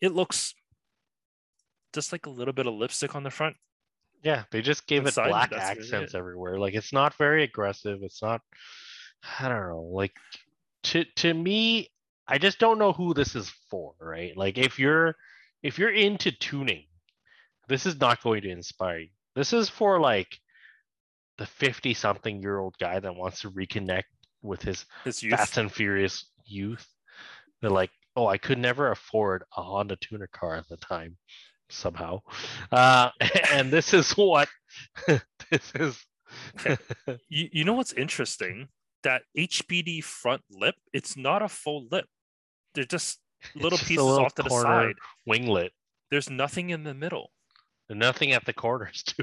[0.00, 0.54] it looks
[1.92, 3.56] just like a little bit of lipstick on the front.
[4.22, 6.18] Yeah, they just gave it black accents it.
[6.18, 6.58] everywhere.
[6.58, 8.00] Like it's not very aggressive.
[8.02, 8.40] It's not
[9.40, 9.90] I don't know.
[9.92, 10.12] Like
[10.84, 11.90] to to me,
[12.26, 14.36] I just don't know who this is for, right?
[14.36, 15.14] Like if you're
[15.62, 16.84] if you're into tuning,
[17.68, 19.08] this is not going to inspire you.
[19.34, 20.38] This is for like
[21.36, 24.04] the 50 something year old guy that wants to reconnect
[24.42, 26.86] with his, his Fast and Furious youth.
[27.60, 31.16] They're like, oh, I could never afford a Honda tuner car at the time.
[31.70, 32.22] Somehow.
[32.72, 33.10] Uh,
[33.52, 34.48] and this is what
[35.06, 36.04] this is.
[37.28, 38.68] You, you know what's interesting?
[39.04, 42.06] That HPD front lip, it's not a full lip.
[42.74, 43.20] They're just
[43.54, 44.94] little just pieces little off to the side.
[45.28, 45.70] winglet.
[46.10, 47.30] There's nothing in the middle.
[47.88, 49.22] And nothing at the corners too.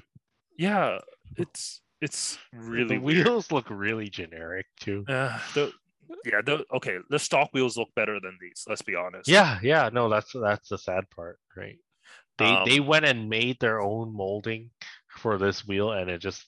[0.58, 1.00] Yeah,
[1.36, 3.28] it's it's really the weird.
[3.28, 5.06] wheels look really generic too.
[5.08, 5.72] Uh, the,
[6.24, 6.98] yeah, the, okay.
[7.10, 8.64] The stock wheels look better than these.
[8.68, 9.28] Let's be honest.
[9.28, 11.78] Yeah, yeah, no, that's that's the sad part, right?
[12.38, 14.72] They Um, they went and made their own molding
[15.10, 16.46] for this wheel, and it just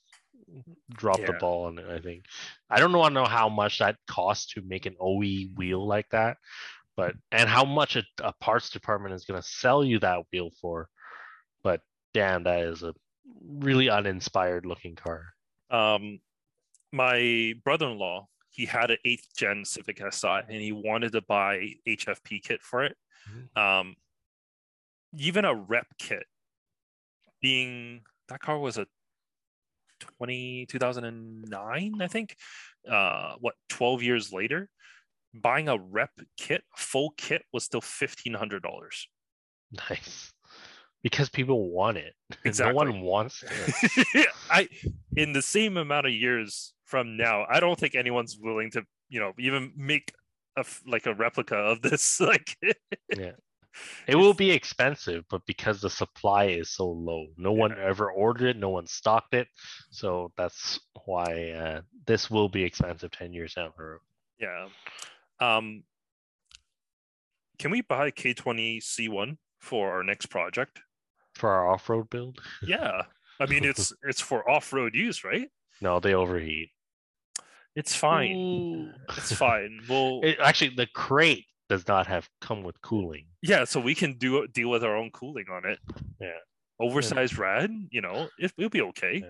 [0.93, 1.89] dropped the ball on it.
[1.89, 2.25] I think
[2.69, 6.37] I don't know know how much that costs to make an OE wheel like that,
[6.95, 10.51] but and how much a, a parts department is going to sell you that wheel
[10.61, 10.89] for.
[11.63, 11.81] But
[12.13, 12.93] damn, that is a
[13.45, 15.25] really uninspired looking car.
[15.69, 16.19] Um,
[16.91, 22.41] my brother-in-law, he had an eighth gen Civic Si, and he wanted to buy HFP
[22.43, 22.95] kit for it.
[23.55, 23.95] Um,
[25.17, 26.25] even a rep kit,
[27.41, 28.85] being that car was a
[29.99, 32.35] 20 2009 i think
[32.89, 34.69] uh what 12 years later
[35.33, 38.61] buying a rep kit full kit was still $1500
[39.89, 40.31] Nice,
[41.03, 42.13] because people want it.
[42.45, 42.73] Exactly.
[42.85, 44.27] No one wants it.
[44.51, 44.67] i
[45.15, 49.19] in the same amount of years from now i don't think anyone's willing to you
[49.19, 50.11] know even make
[50.57, 52.55] a, like a replica of this like
[53.15, 53.31] Yeah.
[54.07, 58.47] It will be expensive, but because the supply is so low, no one ever ordered
[58.55, 59.47] it, no one stocked it.
[59.91, 63.99] So that's why uh, this will be expensive 10 years down the road.
[64.39, 64.67] yeah
[65.39, 65.83] um
[67.59, 70.79] can we buy k20 c1 for our next project
[71.35, 73.03] For our off road build, yeah
[73.39, 75.49] i mean it's it's for off-road use right
[75.81, 76.69] no, they overheat.
[77.75, 78.89] it's fine Ooh.
[79.15, 83.25] it's fine we'll It, actually, the crate does not have come with cooling.
[83.41, 85.79] yeah so we can do deal with our own cooling on it
[86.19, 86.31] Yeah.
[86.79, 89.23] oversized rad you know it, it'll be okay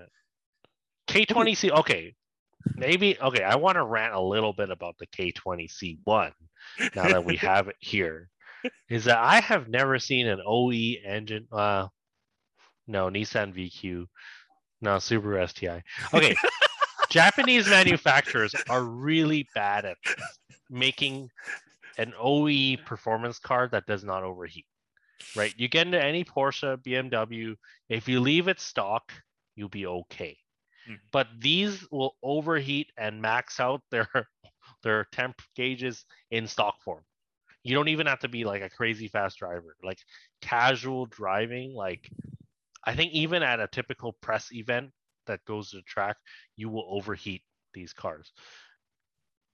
[1.10, 2.14] K20C, okay.
[2.76, 6.32] Maybe, okay, I want to rant a little bit about the K20C1
[6.96, 8.30] now that we have it here.
[8.90, 10.72] Is that I have never seen an OE
[11.06, 11.48] engine.
[11.52, 11.88] Uh,
[12.88, 14.06] no, Nissan VQ,
[14.82, 15.82] no, Subaru STI.
[16.14, 16.36] Okay,
[17.10, 20.16] Japanese manufacturers are really bad at this,
[20.70, 21.30] making
[21.98, 24.66] an OE performance car that does not overheat.
[25.36, 25.54] Right?
[25.58, 27.56] You get into any Porsche, BMW,
[27.90, 29.14] if you leave it stock,
[29.56, 30.38] you'll be okay.
[30.88, 31.00] Mhm.
[31.12, 34.08] But these will overheat and max out their
[34.84, 37.04] their temp gauges in stock form.
[37.64, 39.76] You don't even have to be like a crazy fast driver.
[39.84, 40.00] Like
[40.42, 42.10] casual driving, like
[42.84, 44.92] I think even at a typical press event
[45.28, 46.18] that goes to track,
[46.56, 48.32] you will overheat these cars.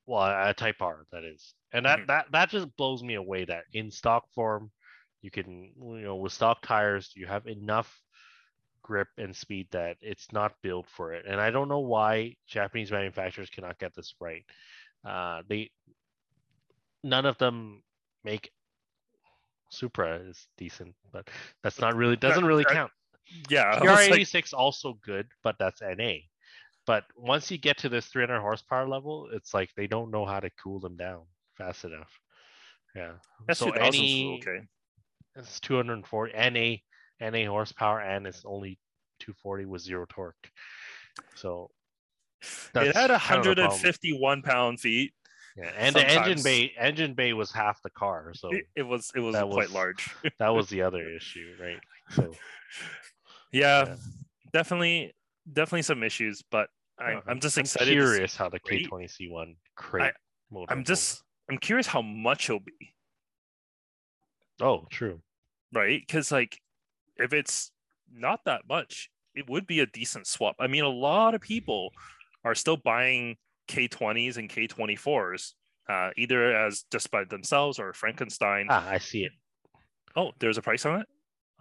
[0.05, 2.07] Well, a Type R that is, and that Mhm.
[2.07, 3.45] that that just blows me away.
[3.45, 4.71] That in stock form,
[5.21, 8.01] you can you know with stock tires, you have enough
[8.83, 11.25] grip and speed that it's not built for it.
[11.27, 14.45] And I don't know why Japanese manufacturers cannot get this right.
[15.05, 15.71] Uh, they
[17.03, 17.83] none of them
[18.23, 18.51] make
[19.69, 21.29] Supra is decent, but
[21.63, 22.91] that's not really doesn't really count.
[23.49, 26.29] yeah I was like, TR86 also good, but that's NA.
[26.85, 30.39] But once you get to this 300 horsepower level, it's like they don't know how
[30.39, 31.25] to cool them down
[31.57, 32.11] fast enough.
[32.95, 33.13] Yeah.
[33.53, 34.61] so S2000s any okay
[35.35, 36.75] it's 240 NA
[37.31, 38.77] NA horsepower and it's only
[39.19, 40.35] 240 with zero torque.
[41.35, 41.71] So
[42.75, 43.69] it had that's kind of the problem.
[43.71, 45.13] 151 pound feet
[45.57, 49.11] Yeah, and the engine bay engine bay was half the car, so it, it was
[49.15, 50.07] it was quite was- large
[50.39, 51.79] that was the other issue, right?
[52.11, 52.31] So
[53.51, 53.95] yeah, Yeah.
[54.51, 55.13] definitely
[55.51, 58.59] definitely some issues but I, uh, i'm just I'm excited curious how the.
[58.59, 60.13] K20C1 crate
[60.51, 60.71] motor.
[60.71, 62.93] i'm just i'm curious how much it'll be
[64.61, 65.19] oh true.
[65.73, 66.59] right because like
[67.17, 67.71] if it's
[68.13, 71.89] not that much it would be a decent swap i mean a lot of people
[72.45, 73.35] are still buying
[73.67, 75.53] k20s and k24s
[75.89, 79.31] uh, either as just by themselves or frankenstein Ah, I see it.
[80.15, 81.07] oh there's a price on it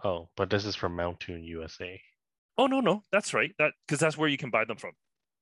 [0.05, 1.99] Oh, but this is from Mountune USA.
[2.57, 4.91] oh no no that's right that because that's where you can buy them from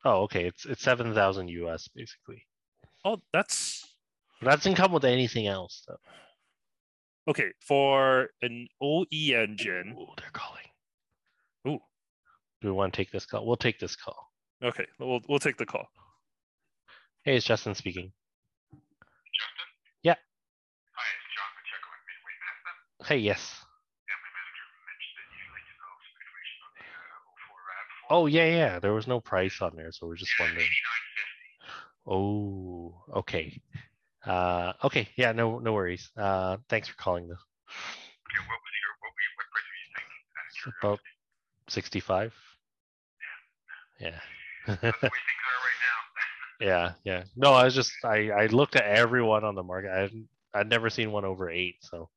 [0.03, 0.45] Oh, okay.
[0.45, 2.45] It's it's seven thousand US basically.
[3.05, 3.85] oh that's
[4.41, 5.99] But that doesn't come with anything else though.
[7.29, 10.65] okay for an oe engine Ooh, they're calling.
[11.67, 11.79] Ooh.
[12.61, 13.45] Do we want to take this call?
[13.45, 14.31] We'll take this call.
[14.63, 15.87] okay we'll, we'll take the call
[17.23, 18.11] Hey, it's Justin speaking.
[18.71, 19.67] Justin?
[20.01, 20.15] Yeah.
[20.97, 22.77] Hi, it's John Pacheco with Midway Management.
[23.05, 23.61] Hey, yes.
[24.09, 27.61] Yeah, my manager mentioned that you'd like to know some information on the uh, 04
[27.61, 28.09] RAV4.
[28.09, 28.79] Oh yeah, yeah.
[28.79, 30.73] There was no price on there, so we're just yeah, wondering.
[32.07, 33.61] Oh, okay.
[34.25, 35.07] Uh, okay.
[35.15, 36.09] Yeah, no, no worries.
[36.15, 37.33] Uh, thanks for calling though.
[37.33, 40.21] Okay, what was your, what were you, what price were you thinking?
[40.65, 40.99] you're About
[41.69, 42.33] 65.
[43.99, 44.19] Yeah.
[44.67, 45.81] That's the way things are right
[46.61, 46.65] now.
[46.65, 47.23] yeah, yeah.
[47.35, 49.91] No, I was just I I looked at everyone on the market.
[49.91, 52.09] I hadn't, I'd never seen one over eight, so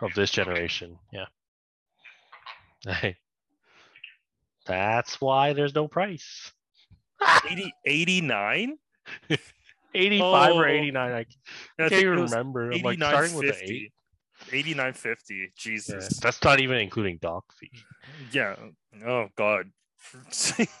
[0.00, 0.98] of this generation.
[1.12, 1.26] Yeah.
[4.66, 6.52] That's why there's no price.
[7.50, 8.78] 80, 89?
[9.94, 10.70] 85 or Oh.
[10.70, 11.12] 89.
[11.12, 11.24] I I
[11.88, 12.70] can't even remember.
[12.72, 13.92] I'm like starting with the eight.
[14.50, 15.16] 89.50.
[15.30, 16.18] Yeah, Jesus.
[16.20, 17.70] That's not even including dock fee.
[18.32, 18.56] Yeah.
[19.06, 19.66] Oh God.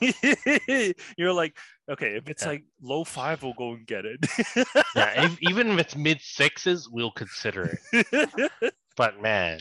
[1.18, 1.56] You're like,
[1.90, 2.48] okay, if it's Yeah.
[2.48, 4.18] like low five, we'll go and get it.
[4.96, 8.50] Yeah, if, even if it's mid sixes, we'll consider it.
[8.96, 9.60] But man,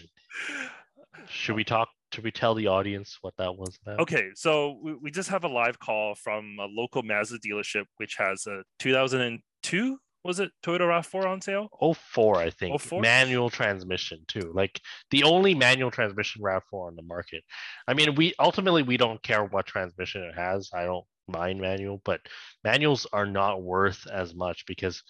[1.30, 1.90] should we talk?
[2.14, 4.00] Should we tell the audience what that was about?
[4.00, 8.16] okay, so we, we just have a live call from a local Mazda dealership, which
[8.18, 11.70] has a 2002 was it Toyota RAV4 on sale?
[11.80, 12.80] Oh four, I think.
[12.80, 13.02] 04?
[13.02, 14.52] Manual transmission too.
[14.54, 14.82] Like
[15.12, 17.44] the only manual transmission RAV4 on the market.
[17.88, 20.70] I mean, we ultimately we don't care what transmission it has.
[20.74, 22.20] I don't mind manual, but
[22.64, 25.04] manuals are not worth as much because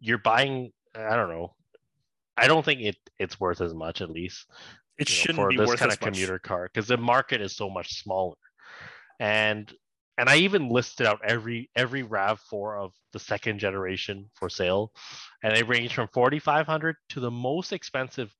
[0.00, 0.70] you're buying.
[0.94, 1.54] I don't know.
[2.36, 4.46] I don't think it it's worth as much at least
[5.02, 6.12] It shouldn't for be this worth kind of much.
[6.12, 8.36] commuter car because the market is so much smaller.
[9.20, 9.72] And
[10.18, 14.92] and i even listed out every every rav4 of the second generation for sale
[15.42, 18.30] and they range from 4500 to the most expensive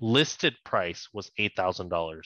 [0.00, 2.20] listed price was $8000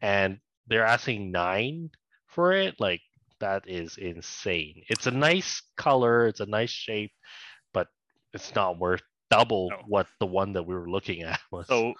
[0.00, 1.90] and they're asking nine
[2.26, 2.74] for it?
[2.80, 3.00] Like
[3.40, 4.82] that is insane.
[4.88, 7.12] It's a nice color it's a nice shape
[7.72, 7.86] but
[8.32, 9.76] it's not worth double No.
[9.86, 11.66] what the one that we were looking at was.
[11.68, 11.94] So,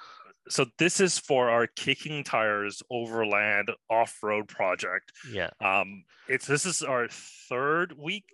[0.48, 5.12] so this is for our kicking tires overland off-road project.
[5.30, 7.08] yeah Um, it's this is our
[7.48, 8.24] third week,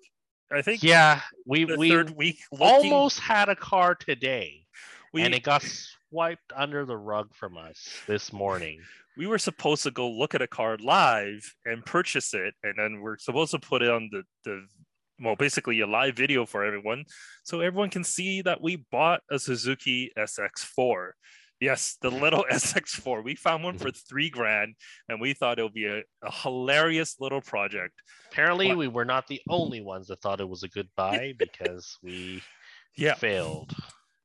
[0.53, 0.83] I think.
[0.83, 2.39] Yeah, we we third week.
[2.53, 4.65] looking- almost had a car today,
[5.13, 5.63] we, and it got
[6.11, 8.81] swiped under the rug from us this morning.
[9.17, 13.01] we were supposed to go look at a car live and purchase it, and then
[13.01, 14.67] we're supposed to put it on the the
[15.21, 17.05] well, basically a live video for everyone,
[17.43, 21.11] so everyone can see that we bought a Suzuki SX4.
[21.61, 23.25] Yes, the little SX4.
[23.25, 24.75] We found one for three grand,
[25.09, 27.95] and we thought it would be a, a hilarious little project.
[28.31, 28.77] Apparently, What?
[28.79, 32.43] we were not the only ones that thought it was a good buy because we
[32.97, 33.15] Yeah.
[33.15, 33.75] failed.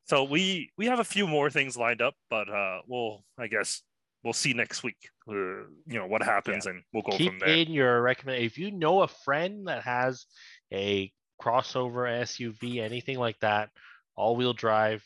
[0.06, 3.82] So we we have a few more things lined up, but uh, we'll I guess
[4.22, 4.98] we'll see next week.
[5.28, 7.50] Uh, you know what happens, and we'll go from Keep there.
[7.50, 10.26] in your recommend if you know a friend that has
[10.74, 11.12] a
[11.42, 13.70] crossover SUV, anything like that,
[14.16, 15.04] all-wheel drive,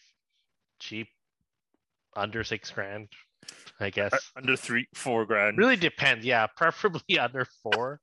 [0.79, 1.07] cheap,
[2.17, 3.07] under six grand,
[3.79, 4.13] I guess.
[4.13, 5.57] Uh, under three, four grand.
[5.57, 7.99] really depends yeah preferably under four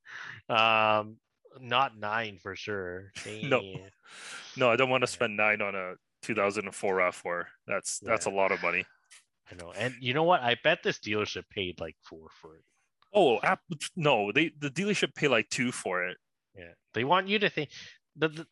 [0.48, 1.16] um
[1.60, 3.12] not nine for sure
[3.42, 3.60] No.
[4.56, 7.44] No, I don't want to spend nine on a 2004 RAV4.
[7.66, 8.84] That's that's a lot of money.
[9.50, 12.62] i know and you know what i bet this dealership paid like four for it
[13.16, 13.60] Oh, app,
[13.94, 16.16] no, they the dealership pay like two for it.
[16.58, 17.70] yeah they want you to think
[18.16, 18.46] the, the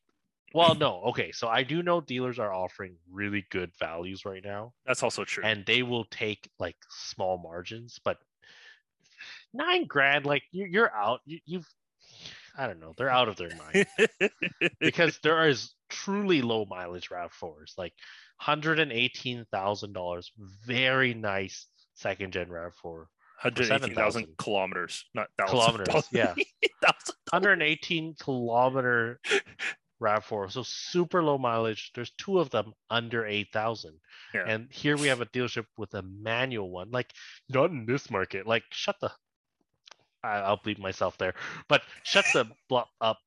[0.54, 4.72] well no okay so i do know dealers are offering really good values right now
[4.86, 5.44] That's also true.
[5.44, 8.18] and they will take like small margins but
[9.52, 11.68] nine grand like you, you're out you, you've
[12.56, 13.86] i don't know they're out of their mind
[14.80, 17.92] because there is truly low mileage RAV4s, like
[18.38, 20.32] hundred and eighteen thousand dollars.
[20.66, 23.06] Very nice second gen RAV4.
[23.42, 25.84] 118,000 kilometers, not thousand.
[25.84, 26.32] Kilometers, yeah.
[26.82, 27.14] Thousand.
[27.32, 29.20] Hundred and eighteen kilometer
[30.02, 30.50] RAV4.
[30.52, 31.92] So super low mileage.
[31.94, 33.94] There's two of them under eight thousand.
[34.34, 34.44] Yeah.
[34.46, 36.90] And here we have a dealership with a manual one.
[36.90, 37.12] Like
[37.48, 38.46] not in this market.
[38.46, 39.10] Like shut the.
[40.24, 41.34] I, I'll bleep myself there,
[41.68, 43.18] but shut the blup up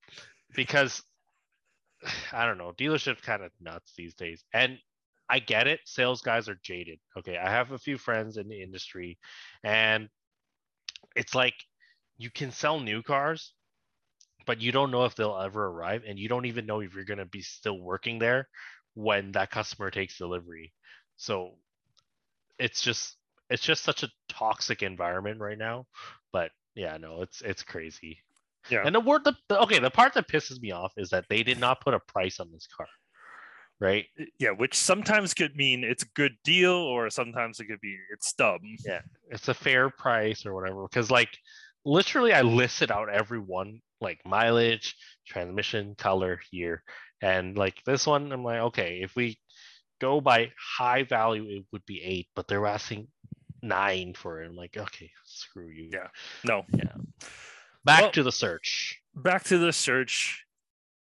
[0.55, 1.01] because
[2.33, 2.73] I don't know.
[2.77, 4.77] Dealership's kind of nuts these days, and
[5.29, 5.79] I get it.
[5.85, 6.99] Sales guys are jaded.
[7.17, 9.17] Okay, I have a few friends in the industry,
[9.63, 10.09] and
[11.15, 11.55] it's like
[12.17, 13.53] you can sell new cars,
[14.45, 17.03] but you don't know if they'll ever arrive, and you don't even know if you're
[17.03, 18.47] gonna be still working there
[18.93, 20.73] when that customer takes delivery.
[21.17, 21.51] So
[22.59, 23.17] it's just
[23.49, 25.85] it's just such a toxic environment right now.
[26.31, 28.19] But yeah, no, it's it's crazy.
[28.69, 28.83] Yeah.
[28.85, 31.43] And the word the, the okay, the part that pisses me off is that they
[31.43, 32.87] did not put a price on this car.
[33.79, 34.05] Right?
[34.39, 38.33] Yeah, which sometimes could mean it's a good deal, or sometimes it could be it's
[38.33, 38.59] dumb.
[38.85, 39.01] Yeah.
[39.29, 40.83] It's a fair price or whatever.
[40.83, 41.37] Because like
[41.83, 44.95] literally I listed out every one, like mileage,
[45.27, 46.83] transmission, color, year.
[47.21, 49.39] And like this one, I'm like, okay, if we
[50.01, 53.07] go by high value, it would be eight, but they're asking
[53.61, 54.47] nine for it.
[54.49, 55.89] I'm like, okay, screw you.
[55.93, 56.07] Yeah.
[56.43, 56.91] No, Yeah.
[57.83, 58.99] Back Well- to the search.
[59.15, 60.43] back to the search,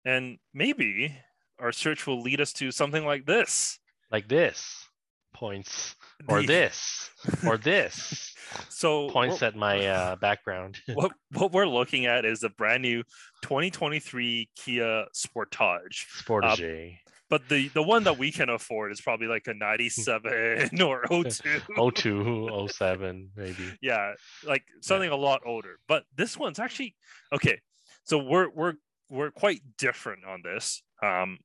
[0.04, 1.14] and maybe
[1.58, 3.78] our search will lead us to something like this.
[4.10, 4.86] Like this.
[5.32, 5.94] points
[6.28, 7.10] or The- this
[7.46, 8.34] or this
[8.68, 10.78] So points what- at my uh, background.
[10.94, 13.02] what what we're looking at is a brand new
[13.42, 16.06] 2023 Kia Sportage.
[16.22, 16.96] Sportage.
[17.28, 21.60] But the the one that we can afford is probably like a 97 or 02.
[21.94, 23.78] 02, 07, maybe.
[23.80, 24.14] yeah,
[24.44, 25.78] like something a lot older.
[25.86, 26.96] But this one's actually
[27.32, 27.60] okay.
[28.04, 28.74] So we're we're
[29.08, 30.82] we're quite different on this.
[31.02, 31.38] Um,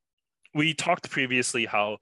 [0.56, 1.98] we talked previously how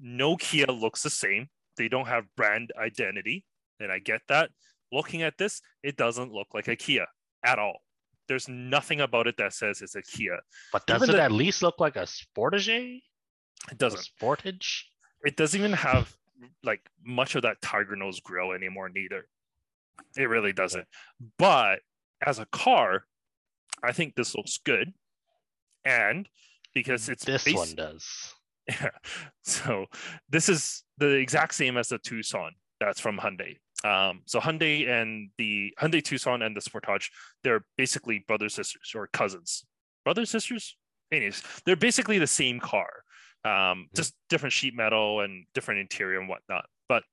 [0.00, 1.48] no Kia looks the same.
[1.78, 3.44] They don't have brand identity,
[3.80, 4.50] and I get that.
[4.92, 7.06] Looking at this, it doesn't look like a Kia
[7.44, 7.78] at all.
[8.26, 10.38] There's nothing about it that says it's a Kia.
[10.72, 13.00] But does Even it the- at least look like a Sportage?
[13.70, 14.08] It doesn't.
[14.20, 14.82] Sportage?
[15.24, 16.14] It doesn't even have
[16.62, 18.88] like much of that tiger nose grill anymore.
[18.88, 19.26] Neither.
[20.16, 20.86] It really doesn't.
[21.38, 21.80] But
[22.24, 23.04] as a car,
[23.82, 24.92] I think this looks good,
[25.84, 26.28] and
[26.74, 28.34] because it's This one does.
[28.68, 28.90] Yeah.
[29.42, 29.86] So
[30.28, 33.56] this is the exact same as the Tucson that's from Hyundai.
[33.84, 37.10] Um, so Hyundai and the Hyundai Tucson and the Sportage,
[37.44, 39.64] they're basically brother sisters or cousins.
[40.04, 40.76] Brother sisters?
[41.12, 42.88] Anyways, they're basically the same car,
[43.44, 46.66] um, just different sheet metal and different interior and whatnot.
[46.88, 47.04] But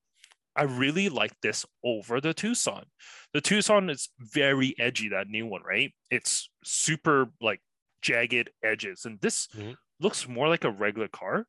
[0.56, 2.86] I really like this over the Tucson.
[3.34, 5.94] The Tucson is very edgy, that new one, right?
[6.10, 7.62] It's super like
[8.02, 9.06] jagged edges.
[9.06, 9.76] And this Mhm.
[10.00, 11.48] looks more like a regular car,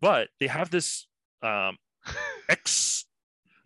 [0.00, 1.06] but they have this
[1.44, 1.76] um,
[2.48, 3.04] X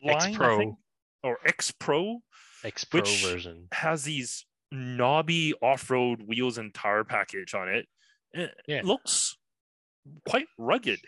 [0.05, 0.59] line, X-Pro.
[0.59, 0.75] think,
[1.23, 2.21] or X Pro
[2.65, 3.69] X Pro Which- version.
[3.73, 7.87] has these knobby off-road wheels and tire package on it.
[8.33, 8.83] It Yeah.
[8.85, 9.37] looks
[10.29, 11.01] quite rugged.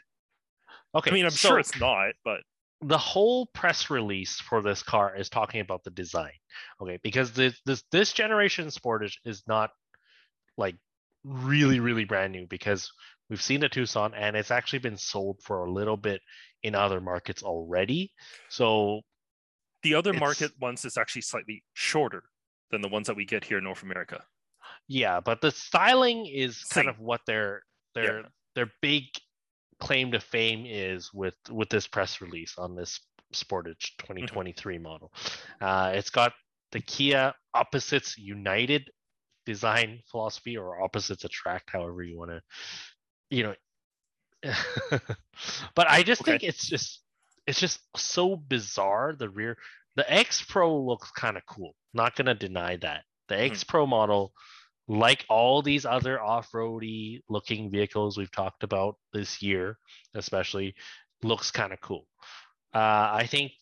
[0.94, 1.10] Okay.
[1.10, 2.40] I mean, I'm so sure it's not, but
[2.80, 6.32] the whole press release for this car is talking about the design.
[6.80, 9.70] Okay, because this this this generation Sportage is not
[10.56, 10.76] like
[11.22, 12.90] really really brand new because
[13.28, 16.22] we've seen the Tucson and it's actually been sold for a little bit
[16.62, 18.12] in other markets already.
[18.48, 19.00] So
[19.82, 22.22] the other market ones is actually slightly shorter
[22.70, 24.22] than the ones that we get here in North America.
[24.88, 27.62] yeah, but the styling is kind of what their
[27.94, 29.04] their their big
[29.80, 33.00] claim to fame is with with this press release on this
[33.34, 35.12] Sportage 2023 model.
[35.60, 36.32] Uh, it's got
[36.72, 38.90] the Kia opposites united
[39.46, 42.42] design philosophy or opposites attract, however you want to,
[43.30, 43.54] you know.
[45.74, 46.38] but I just Okay.
[46.38, 47.02] think it's just
[47.46, 49.14] it's just so bizarre.
[49.18, 49.56] The rear,
[49.96, 51.74] the X Pro looks kind of cool.
[51.94, 53.04] Not gonna deny that.
[53.28, 53.38] The.
[53.40, 54.32] X Pro model,
[54.88, 59.78] like all these other off-roady looking vehicles we've talked about this year,
[60.14, 60.74] especially,
[61.22, 62.06] looks kind of cool.
[62.74, 63.52] Uh, I think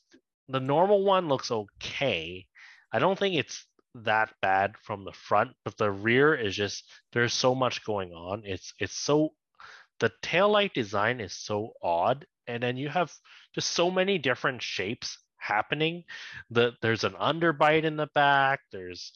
[0.48, 2.46] the normal one looks okay.
[2.92, 7.32] I don't think it's that bad from the front, but the rear is just there's
[7.34, 8.42] so much going on.
[8.44, 9.30] It's it's so
[10.01, 13.12] the taillight design is so odd, and then you have
[13.55, 16.05] just so many different shapes happening.
[16.51, 18.61] The there's an underbite in the back.
[18.72, 19.12] There's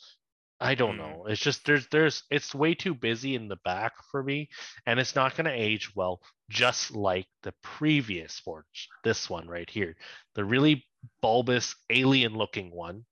[0.61, 0.99] I don't Mm.
[0.99, 1.27] know.
[1.27, 4.49] It's just there's there's it's way too busy in the back for me,
[4.87, 6.21] and it's not going to age well.
[6.49, 9.97] Just like the previous Sportage, this one right here,
[10.35, 10.87] the really
[11.21, 13.05] bulbous alien-looking one.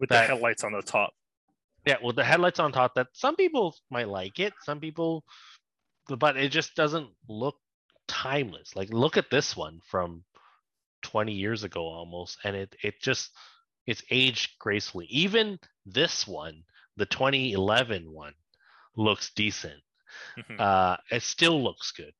[0.00, 1.12] with That- the headlights on the top.
[1.86, 5.22] Yeah, with the headlights on top, that some people might like it, some people,
[6.08, 7.56] but it just doesn't look
[8.08, 8.76] timeless.
[8.76, 10.24] Like look at this one from
[11.02, 13.30] 20 years ago almost, and it it just
[13.86, 15.06] it's aged gracefully.
[15.10, 16.64] Even this one,
[16.96, 18.34] the 2011 one,
[18.96, 19.82] looks decent.
[20.38, 20.60] Mhm.
[20.60, 22.14] Uh, it still looks good,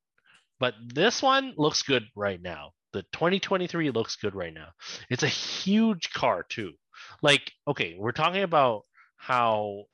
[0.58, 2.72] but this one looks good right now.
[2.92, 4.70] The 2023 looks good right now.
[5.10, 6.74] It's a huge car too.
[7.22, 8.82] Like, okay, we're talking about
[9.16, 9.84] how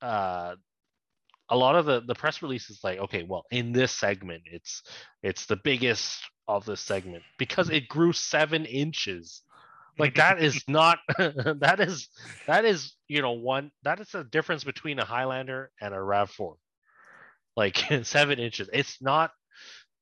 [0.00, 0.56] uh,
[1.52, 4.82] a lot of the the press release is like, okay, well, in this segment, it's
[5.22, 9.42] it's the biggest of this segment because it grew seven inches.
[9.98, 12.08] Like that is not that is
[12.46, 16.30] that is you know one that is the difference between a Highlander and a Rav
[16.30, 16.56] Four.
[17.54, 18.70] Like seven inches.
[18.72, 19.30] It's not.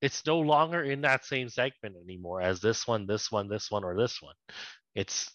[0.00, 3.84] It's no longer in that same segment anymore as this one, this one, this one,
[3.84, 4.34] or this one.
[4.94, 5.30] It's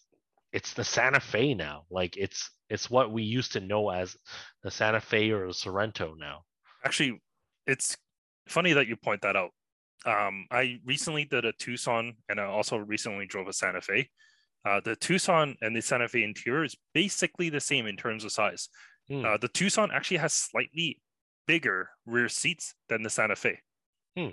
[0.55, 1.83] it's the Santa Fe now.
[1.91, 4.15] Like it's it's what we used to know as
[4.63, 6.43] the Santa Fe or the Sorento now.
[6.83, 7.21] Actually,
[7.67, 7.97] it's
[8.47, 9.49] funny that you point that out.
[10.05, 14.09] Um, I recently did a Tucson and I also recently drove a Santa Fe.
[14.63, 18.31] Uh, the Tucson and the Santa Fe interior is basically the same in terms of
[18.31, 18.69] size.
[19.09, 19.25] Hmm.
[19.25, 21.01] Uh, the Tucson actually has slightly
[21.47, 23.59] bigger rear seats than the Santa Fe.
[24.15, 24.29] Hmm.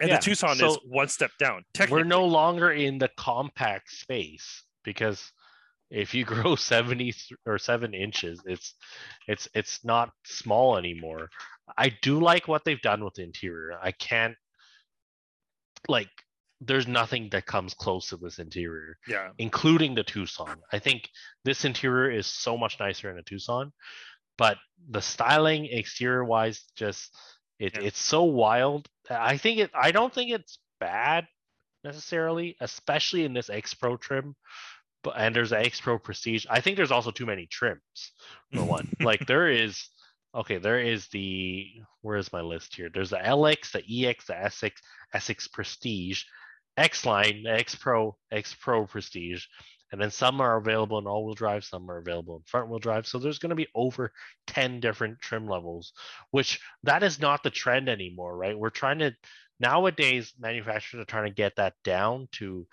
[0.00, 1.64] And Yeah, the Tucson is one step down.
[1.88, 5.32] We're no longer in the compact space because
[5.90, 7.14] if you grow 70
[7.46, 8.74] or 7 inches it's
[9.26, 11.28] it's it's not small anymore
[11.76, 14.36] i do like what they've done with the interior i can't
[15.88, 16.08] like
[16.60, 19.30] there's nothing that comes close to this interior, Yeah.
[19.38, 20.56] including the Tucson.
[20.70, 21.08] I think
[21.42, 23.72] this interior is so much nicer in a Tucson,
[24.36, 24.58] but
[24.90, 27.16] the styling exterior wise, just
[27.58, 27.84] it, Yeah.
[27.84, 28.88] it's so wild.
[29.08, 29.70] I think it.
[29.74, 31.26] I don't think it's bad
[31.84, 34.34] necessarily, especially in this X Pro trim.
[35.02, 36.46] But and there's an X Pro Prestige.
[36.50, 38.12] I think there's also too many trims
[38.52, 38.88] for one.
[39.00, 39.88] like there is
[40.34, 41.66] okay, there is the
[42.02, 42.90] where is my list here?
[42.92, 44.72] There's the LX, the EX, the SX,
[45.14, 46.24] SX Prestige,
[46.76, 49.44] X line, the X Pro, X Pro Prestige,
[49.92, 53.06] and then some are available in all-wheel drive, some are available in front-wheel drive.
[53.06, 54.12] So there's going to be over
[54.46, 55.92] 10 different trim levels,
[56.30, 58.58] which that is not the trend anymore, right?
[58.58, 59.12] We're trying to
[59.60, 62.66] nowadays manufacturers are trying to get that down to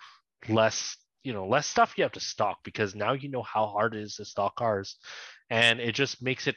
[0.48, 3.94] less you know less stuff you have to stock because now you know how hard
[3.94, 4.96] it is to stock cars.
[5.50, 6.56] And it just makes it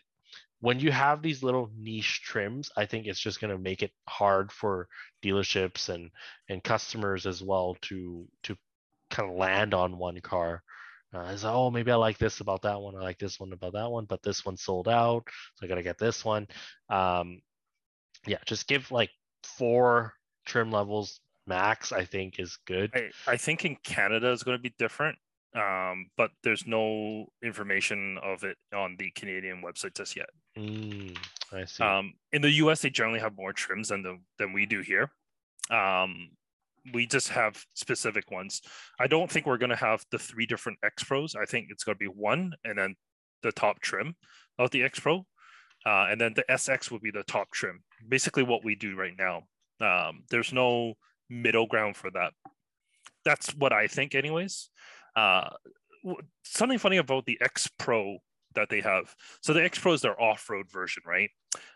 [0.60, 3.92] when you have these little niche trims i think it's just going to make it
[4.08, 4.88] hard for
[5.24, 6.12] dealerships and
[6.50, 8.56] and customers as well to to
[9.10, 10.64] kind of land on one car.
[11.14, 12.96] Uh, it's oh maybe i like this about that one.
[12.96, 15.24] I like this one about that one but this one sold out
[15.56, 16.48] so i gotta get this one.
[16.90, 17.42] Um
[18.28, 19.10] yeah just give like
[19.44, 20.14] four
[20.46, 24.62] trim levels max i think is good I, I think in Canada is going to
[24.62, 25.18] be different,
[25.56, 30.30] um, but there's no information of it on the Canadian website just yet.
[30.58, 31.18] Mm,
[31.52, 34.66] i see Um, in the US, they generally have more trims than the, than we
[34.66, 35.12] do here.
[35.70, 36.32] Um,
[36.94, 38.62] we just have specific ones.
[39.00, 41.36] I don't think we're going to have the three different X Pros.
[41.36, 42.96] I think it's going to be one and then
[43.44, 44.16] the top trim
[44.58, 45.26] of the X Pro.
[45.86, 47.84] Uh, and then the SX would be the top trim.
[48.08, 49.44] Basically, what we do right now.
[49.82, 50.94] Um, there's no
[51.30, 52.34] middle ground for that.
[53.26, 54.70] That's what I think, anyways.
[55.16, 55.50] Uh,
[56.44, 58.18] something funny about the X Pro
[58.56, 59.14] that they have.
[59.42, 61.30] So the X Pro is their off-road version, right?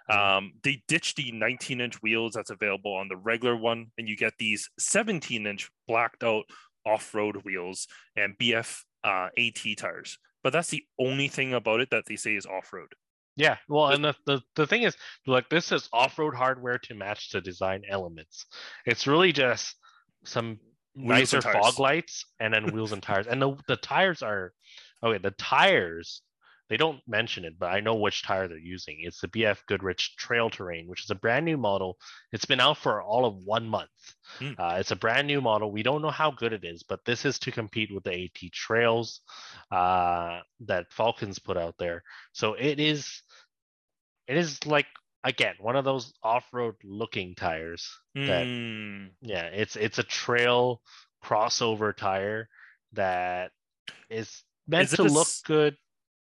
[0.10, 4.34] Um, they ditched the 19-inch wheels that's available on the regular one, and you get
[4.38, 6.46] these 17-inch blacked out
[6.86, 10.18] off-road wheels and BF uh, AT tires.
[10.44, 12.94] But that's the only thing about it that they say is off-road.
[13.38, 14.96] Yeah, well, and the, the the thing is,
[15.28, 18.46] like, this is off-road hardware to match the design elements.
[18.86, 19.76] It's really just
[20.24, 20.60] some
[20.96, 23.28] Wheels nicer fog lights and then wheels and tires.
[23.28, 24.54] And the the tires are
[25.04, 25.18] okay.
[25.18, 26.22] The tires
[26.70, 28.98] they don't mention it, but I know which tire they're using.
[29.02, 31.98] It's the BF Goodrich Trail Terrain, which is a brand new model.
[32.32, 33.90] It's been out for all of one month.
[34.40, 34.54] Hmm.
[34.58, 35.72] Uh, it's a brand new model.
[35.72, 38.52] We don't know how good it is, but this is to compete with the AT
[38.52, 39.22] Trails
[39.72, 42.02] uh, that Falkens put out there.
[42.34, 43.22] So it is
[44.28, 44.88] it is like
[45.24, 50.82] again one of those off-road looking tires That- Mm, yeah it's it's a trail
[51.24, 52.48] crossover tire
[52.94, 53.52] that
[54.10, 55.76] is meant Is to a look good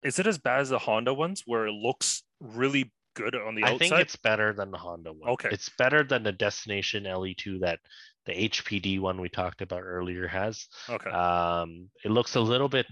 [0.03, 3.63] is it as bad as the Honda ones where it looks really good on the
[3.63, 3.69] outside?
[3.71, 3.89] i outside?
[3.89, 5.49] think it's better than the honda one Okay.
[5.51, 7.79] it's better than the destination le2 that
[8.25, 11.09] the hpd one we talked about earlier has okay.
[11.11, 12.87] um it looks a little bit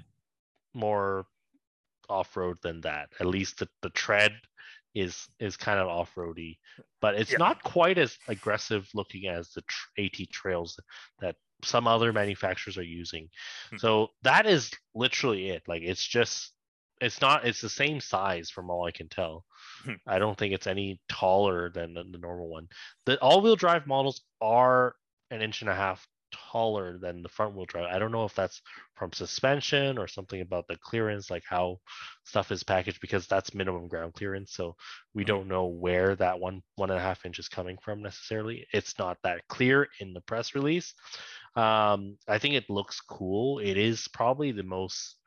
[0.73, 1.25] more
[2.09, 4.33] off-road than that at least the, the tread
[4.93, 6.59] is is kind of off-roady
[6.99, 7.37] but it's Yeah.
[7.37, 10.79] not quite as aggressive looking as the tr- at trails
[11.19, 13.29] that some other manufacturers are using
[13.69, 13.77] Hmm.
[13.77, 16.53] so that is literally it like it's just
[16.99, 19.45] it's not it's the same size from all i can tell
[19.83, 19.93] Hmm.
[20.07, 22.67] i don't think it's any taller than the, the normal one
[23.05, 24.95] the all-wheel drive models are
[25.29, 27.87] an inch and a half taller than the front wheel drive.
[27.91, 28.61] I don't know if that's
[28.95, 31.77] from suspension or something about the clearance, like how
[32.25, 34.53] stuff is packaged, because that's minimum ground clearance.
[34.53, 34.75] So
[35.13, 38.67] we don't know where that one one and a half inch is coming from necessarily.
[38.73, 40.93] It's not that clear in the press release.
[41.55, 43.59] Um, I think it looks cool.
[43.59, 45.17] It is probably the most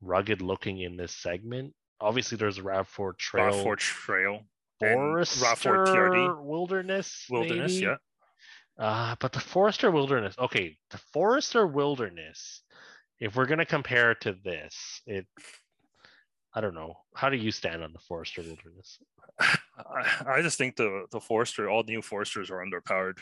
[0.00, 1.74] rugged looking in this segment.
[2.00, 4.40] Obviously, there's a Rav4 Trail RAV4 Trail.
[4.80, 6.44] and Forester RAV4 TRD.
[6.44, 7.26] Wilderness.
[7.30, 7.84] Wilderness, maybe?
[7.84, 7.96] yeah.
[8.78, 12.62] Uh, but the Forester Wilderness, okay, the Forester Wilderness,
[13.20, 15.26] if we're gonna compare it to this, it,
[16.54, 16.94] I don't know.
[17.14, 18.98] How do you stand on the Forester Wilderness?
[20.26, 23.18] I, just think the the Forester, all new Foresters are underpowered.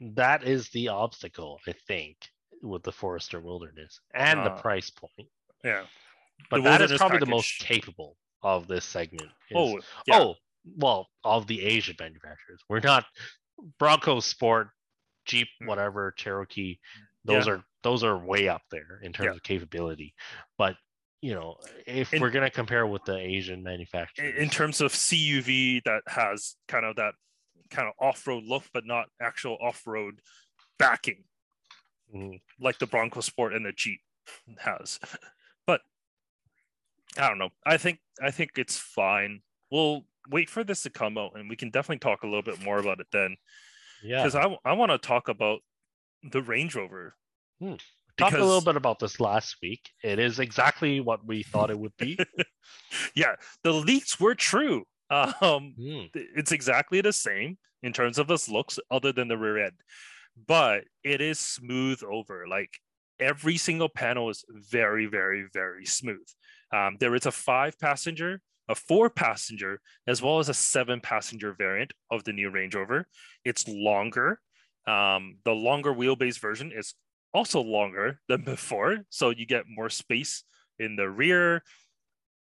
[0.00, 2.16] That is the obstacle, I think,
[2.62, 5.28] with the Forester Wilderness and the Uh, price point.
[5.64, 5.84] Yeah.
[6.50, 9.30] But the that is probably the most capable of this segment.
[9.50, 10.18] is- Oh, yeah.
[10.20, 10.34] oh,
[10.76, 12.60] well, of the Asian manufacturers.
[12.68, 13.04] We're not
[13.78, 14.70] Bronco Sport,
[15.24, 15.66] Jeep, Mm.
[15.66, 16.78] whatever, Cherokee.
[17.24, 19.32] Those are those are way up there in terms Yeah.
[19.32, 20.14] of capability.
[20.58, 20.76] But
[21.20, 21.56] you know,
[21.86, 26.56] if In- we're gonna compare with the Asian manufacturers, in terms of CUV that has
[26.66, 27.14] kind of that
[27.70, 30.20] kind of off-road look, but not actual off-road
[30.78, 31.24] backing,
[32.12, 32.42] Mhm.
[32.58, 34.00] like the Bronco Sport and the Jeep
[34.58, 34.98] has.
[35.66, 35.82] But
[37.16, 37.50] I don't know.
[37.64, 39.42] I think I think it's fine.
[39.70, 42.62] We'll wait for this to come out, and we can definitely talk a little bit
[42.64, 43.36] more about it then.
[44.02, 45.60] yeah, Because I, I want to talk about
[46.22, 47.14] the Range Rover.
[48.18, 49.90] Talked a little bit about this last week.
[50.04, 52.18] It is exactly what we thought it would be.
[53.14, 54.84] Yeah, the leaks were true.
[55.10, 56.04] Um, Hmm.
[56.14, 59.74] it's exactly the same in terms of its looks, other than the rear end,
[60.46, 62.46] but it is smooth over.
[62.48, 62.70] Like
[63.20, 66.26] every single panel is very, very, very smooth.
[66.72, 71.54] Um, there is a five passenger, a four passenger, as well as a seven passenger
[71.56, 73.06] variant of the new Range Rover.
[73.44, 74.40] It's longer.
[74.86, 76.94] Um, the longer wheelbase version is
[77.34, 80.44] also longer than before, so you get more space
[80.78, 81.62] in the rear.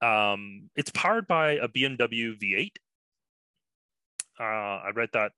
[0.02, 2.70] Um, it's powered by a BMW V8.
[4.38, 5.32] Uh, I read that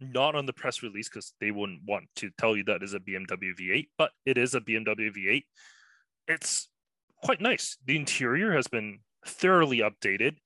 [0.00, 3.00] not on the press release because they wouldn't want to tell you that is a
[3.00, 5.44] BMW V8, but it is a BMW V8.
[6.26, 6.68] It's
[7.22, 7.76] quite nice.
[7.84, 10.36] The interior has been thoroughly updated.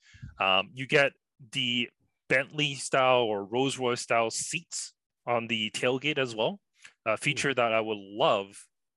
[0.41, 1.13] Um, you get
[1.53, 1.89] the
[2.29, 4.93] Bentley style or Rolls Royce style seats
[5.27, 6.61] on the tailgate as well,
[7.07, 8.49] a feature that I would love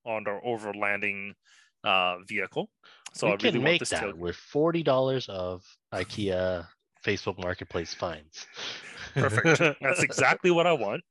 [0.06, 1.34] on our overlanding
[1.84, 2.70] uh, vehicle.
[3.14, 4.18] So we I really can want make that tailgate.
[4.18, 5.64] with forty dollars of
[5.94, 6.68] IKEA
[7.06, 8.46] Facebook Marketplace finds.
[9.14, 9.78] Perfect.
[9.82, 11.04] That's exactly what I want.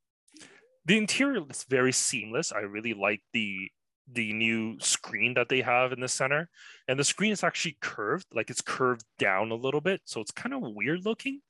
[0.84, 2.52] The interior is very seamless.
[2.52, 3.70] I really like the
[4.10, 6.48] the new screen that they have in the center.
[6.88, 10.02] And the screen is actually curved, like it's curved down a little bit.
[10.04, 11.40] So it's kind of weird looking,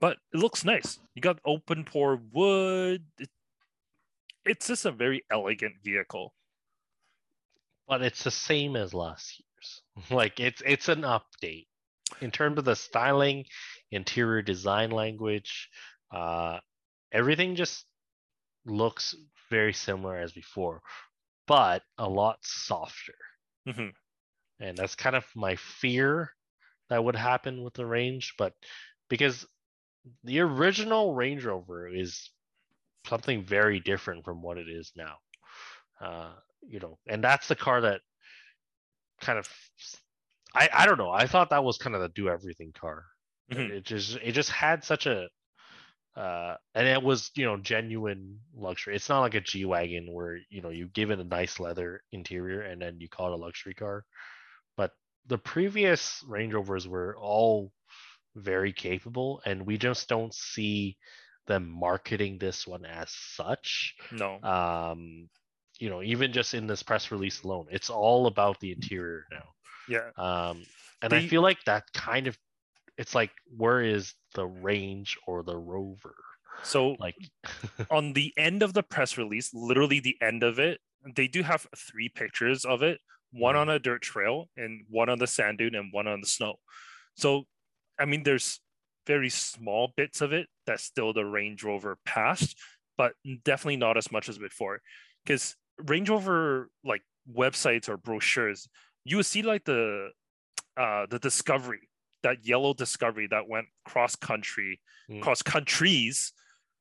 [0.00, 0.98] but it looks nice.
[1.14, 3.04] You got open pore wood.
[4.44, 6.34] It's just a very elegant vehicle.
[7.88, 9.82] but it's the same as last year's.
[10.10, 11.66] Like it's it's an update
[12.20, 13.44] in terms of the styling,
[13.90, 15.70] interior design language,
[16.12, 16.58] uh,
[17.12, 17.84] everything just
[18.66, 19.14] looks
[19.50, 20.82] very similar as before,
[21.46, 23.14] but a lot softer.
[23.66, 23.92] Mhm.
[24.60, 26.34] And that's kind of my fear
[26.88, 28.54] that would happen with the range, but
[29.08, 29.46] because
[30.22, 32.30] the original Range Rover is
[33.06, 35.18] something very different from what it is now.
[36.00, 38.00] Uh, you know, and that's the car that
[39.20, 39.48] kind of
[40.54, 41.10] I I don't know.
[41.10, 43.04] I thought that was kind of the do everything car.
[43.50, 43.70] Mhm.
[43.70, 45.28] It just it just had such a
[46.16, 48.94] uh and it was you know genuine luxury.
[48.94, 52.02] It's not like a G wagon where you know you give it a nice leather
[52.12, 54.04] interior and then you call it a luxury car.
[54.76, 54.92] But
[55.26, 57.72] the previous Range Rovers were all
[58.36, 60.96] very capable, and we just don't see
[61.46, 64.40] them marketing this one as such No.
[64.42, 65.28] um
[65.78, 69.44] you know even just in this press release alone it's all about the interior now
[69.88, 70.08] Yeah.
[70.16, 70.64] um
[71.02, 72.38] and i feel like that kind of
[72.98, 76.14] it's like where is the range or the rover
[76.62, 77.16] So like
[77.90, 80.80] on the end of the press release, literally the end of it,
[81.16, 83.00] they do have three pictures of it
[83.32, 83.60] one Mhm.
[83.60, 86.56] on a dirt trail, and one on the sand dune, and one on the snow.
[87.16, 87.44] So,
[87.98, 88.60] I mean, there's
[89.06, 92.58] very small bits of it that's still the Range Rover past,
[92.96, 93.14] but
[93.44, 94.82] definitely not as much as before.
[95.24, 98.68] Because Range Rover like websites or brochures,
[99.04, 100.10] you see like the
[100.76, 101.88] uh the discovery,
[102.24, 105.20] that yellow discovery that went cross country, Mm.
[105.22, 106.32] cross countries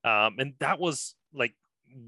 [0.06, 1.54] um, and that was like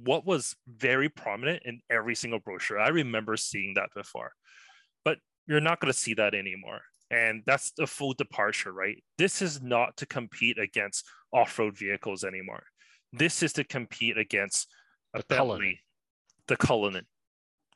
[0.04, 2.80] what was very prominent in every single brochure.
[2.80, 4.32] I remember seeing that before,
[5.06, 5.18] but
[5.48, 6.82] you're not going to see that anymore.
[7.12, 9.02] And that's a full departure, right?
[9.18, 12.64] This is not to compete against off road vehicles anymore.
[13.14, 14.68] This is to compete against
[15.14, 15.78] a The Bentley, Cullinan.
[16.48, 17.08] the Cullinan.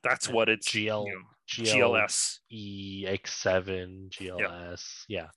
[0.03, 2.37] That's And what it's GL, you know, GL, GLS.
[2.51, 5.03] EX7, GLS.
[5.07, 5.27] Yeah.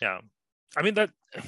[0.00, 0.18] Yeah.
[0.76, 1.10] I mean that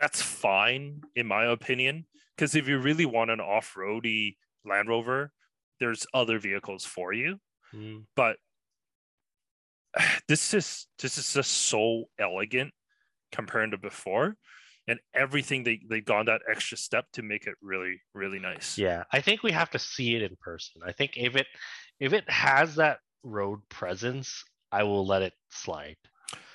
[0.00, 5.32] that's fine in my opinion because if you really want an off-roady Land Rover,
[5.80, 7.38] there's other vehicles for you,
[7.74, 8.04] Mm.
[8.14, 8.36] but
[10.28, 12.72] this is this is just so elegant
[13.32, 14.36] compared to before
[14.88, 18.78] and everything they they've gone that extra step to make it really really nice.
[18.78, 19.04] Yeah.
[19.12, 20.82] I think we have to see it in person.
[20.84, 21.46] I think if it
[22.00, 25.96] if it has that road presence, I will let it slide.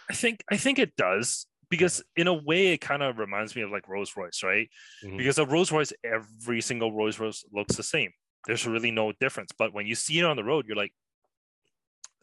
[0.10, 3.62] I think I think it does because in a way it kind of reminds me
[3.62, 4.70] of like Rolls Royce, right?
[5.04, 5.18] Mhm.
[5.18, 8.12] Because a Rolls Royce, every single Rolls Royce looks the same.
[8.46, 9.52] There's really no difference.
[9.58, 10.94] But when you see it on the road, you're like,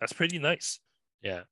[0.01, 0.81] that's pretty nice.
[1.23, 1.45] Yeah.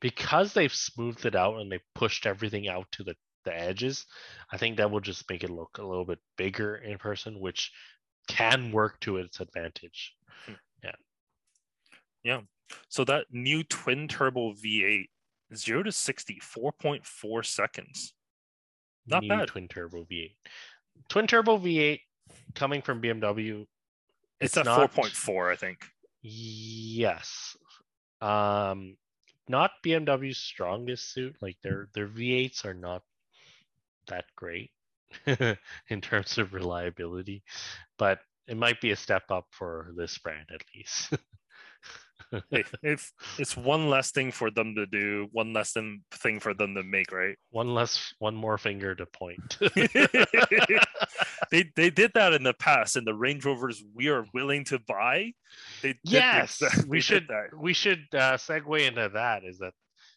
[0.00, 4.06] Because they've smoothed it out and they pushed everything out to the, the edges,
[4.52, 7.72] I think that will just make it look a little bit bigger in person, which
[8.28, 10.14] can work to its advantage.
[12.88, 15.06] So that new twin turbo V8,
[15.54, 18.12] zero to 60, 4.4 seconds.
[19.06, 19.48] Not New bad.
[19.48, 20.34] Twin turbo V8.
[21.08, 22.00] Twin turbo V8
[22.54, 23.62] coming from BMW.
[24.40, 25.84] It's, It's at not- 4.4, I think.
[26.22, 27.56] Yes.
[28.20, 28.96] Um
[29.48, 31.34] not BMW's strongest suit.
[31.40, 33.02] Like their their V8s are not
[34.08, 34.70] that great
[35.26, 37.42] in terms of reliability.
[37.98, 41.14] But it might be a step up for this brand at least.
[42.50, 46.54] Hey, if it's one less thing for them to do, one less than thing for
[46.54, 47.36] them to make, right?
[47.50, 49.58] one less, one more finger to point.
[51.50, 54.78] they they did that in the past and the Range Rovers we are willing to
[54.78, 55.32] buy.
[55.82, 57.58] They yes, exa- we they should that.
[57.58, 59.44] we should uh, segue into that.
[59.44, 59.72] Is that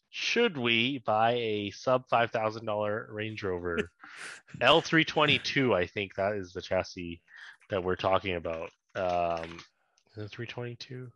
[0.10, 3.90] should we buy a sub five thousand dollar Range Rover
[4.62, 5.74] L three twenty two?
[5.74, 7.22] I think that is the chassis
[7.70, 8.70] that we're talking about.
[8.96, 9.58] Um,
[10.16, 11.12] the three twenty two.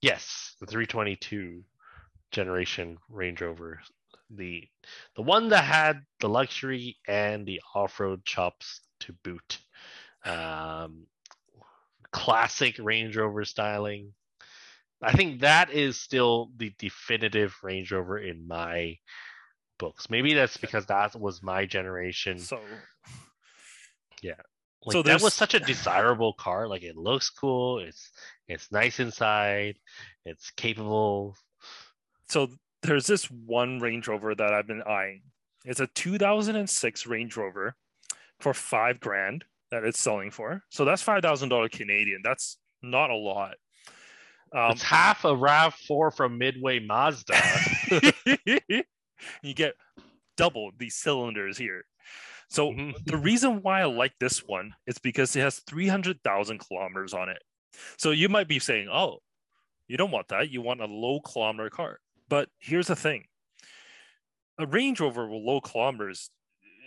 [0.00, 1.64] Yes, the three twenty two
[2.30, 3.80] generation Range Rover,
[4.30, 4.68] the
[5.14, 9.58] the one that had the luxury and the off road chops to boot.
[10.24, 11.06] Um,
[12.10, 14.12] classic Range Rover styling.
[15.02, 18.96] I think that is still the definitive Range Rover in my
[19.78, 20.08] books.
[20.08, 22.38] Maybe that's because that was my generation.
[22.38, 22.60] So
[24.86, 26.68] Like so that was such a desirable car.
[26.68, 27.80] Like it looks cool.
[27.80, 28.10] It's
[28.46, 29.76] it's nice inside.
[30.24, 31.36] It's capable.
[32.28, 32.48] so
[32.82, 35.22] there's this one Range Rover that I've been eyeing.
[35.64, 37.74] It's a 2006 Range Rover
[38.38, 40.62] for five grand that it's selling for.
[40.70, 42.20] So that's five thousand dollar Canadian.
[42.22, 43.56] That's not a lot.
[44.54, 47.34] Um, it's half a Rav Four from Midway Mazda.
[49.42, 49.74] you get
[50.36, 51.84] double these cylinders here.
[52.48, 52.94] So Mhm.
[53.04, 57.42] the reason why I like this one is because it has 300,000 kilometers on it.
[57.98, 59.18] So you might be saying, oh,
[59.88, 60.50] you don't want that.
[60.50, 62.00] You want a low kilometer car.
[62.28, 63.26] But here's the thing
[64.58, 66.30] a Range Rover with low kilometers,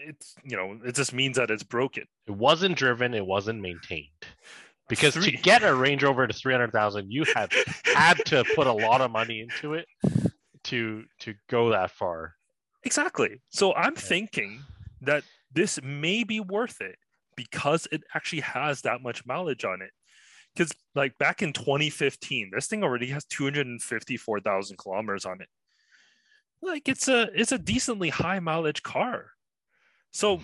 [0.07, 2.05] it's, you know, it just means that it's broken.
[2.25, 3.13] It wasn't driven.
[3.13, 4.07] It wasn't maintained.
[4.87, 7.51] Because Three- to get a Range Rover to three hundred thousand, you have
[7.93, 9.87] had to put a lot of money into it
[10.63, 12.35] to to go that far.
[12.83, 13.39] Exactly.
[13.49, 14.63] So I'm thinking
[15.01, 16.95] that this may be worth it
[17.35, 19.91] because it actually has that much mileage on it.
[20.53, 25.47] Because like back in 2015, this thing already has 254,000 kilometers on it.
[26.61, 29.27] Like it's a it's a decently high mileage car.
[30.11, 30.41] So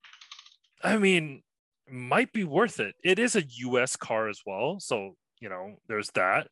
[0.82, 1.42] I mean,
[1.90, 2.94] might be worth it.
[3.04, 6.48] It is a US car as well, so you know, there's that.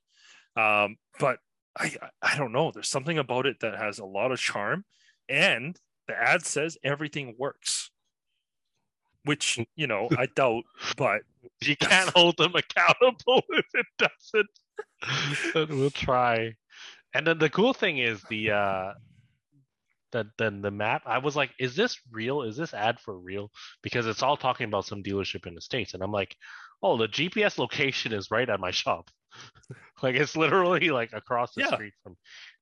[0.57, 1.39] Um, but
[1.79, 2.71] I I don't know.
[2.71, 4.85] There's something about it that has a lot of charm,
[5.29, 5.77] and
[6.09, 7.91] the ad says everything works,
[9.25, 10.65] which you know I doubt.
[10.97, 11.23] But
[11.63, 15.53] you can't hold them accountable if it doesn't.
[15.55, 16.55] but we'll try.
[17.15, 18.93] And then the cool thing is the uh
[20.13, 21.03] the then the map.
[21.07, 22.43] I was like, is this real?
[22.43, 23.51] Is this ad for real?
[23.83, 25.95] Because it's all talking about some dealership in the States.
[25.95, 26.37] And I'm like,
[26.83, 29.11] oh, the GPS location is right at my shop.
[30.03, 31.75] like it's literally like across the Yeah.
[31.75, 32.17] street from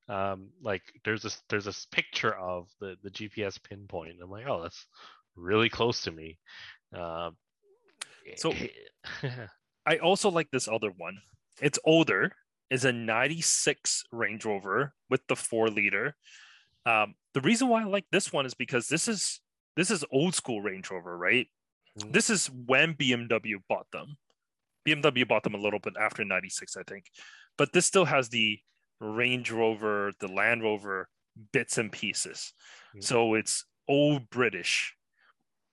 [0.07, 4.17] um like there's this there's this picture of the the GPS pinpoint.
[4.21, 4.85] I'm like, oh, that's
[5.35, 6.37] really close to me.
[6.93, 7.35] Um
[8.37, 8.53] So-
[9.87, 11.17] I also like this other one.
[11.61, 12.31] It's older.
[12.71, 16.15] It's a 96 Range Rover with the four liter.
[16.87, 19.41] Um, the reason why I like this one is because this is
[19.75, 21.47] this is old school Range Rover, right?
[21.99, 22.11] Mhm.
[22.13, 24.17] This is when BMW bought them.
[24.87, 27.05] BMW bought them a little bit after 96, I think.
[27.57, 28.59] But this still has the
[28.99, 31.07] Range Rover, the Land Rover
[31.51, 32.53] bits and pieces.
[32.95, 33.03] Mhm.
[33.03, 34.95] So it's old British,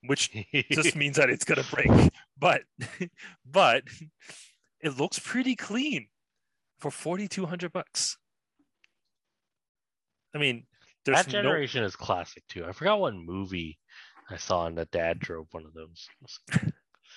[0.06, 0.30] which
[0.70, 1.90] just means that it's gonna break.
[2.38, 2.62] But
[3.46, 3.84] but
[4.80, 6.08] it looks pretty clean
[6.80, 8.16] for forty two hundred bucks.
[10.34, 10.66] I mean,
[11.04, 12.64] there's that no generation is classic too.
[12.64, 13.78] I forgot what movie
[14.30, 16.08] I saw and the dad drove one of those.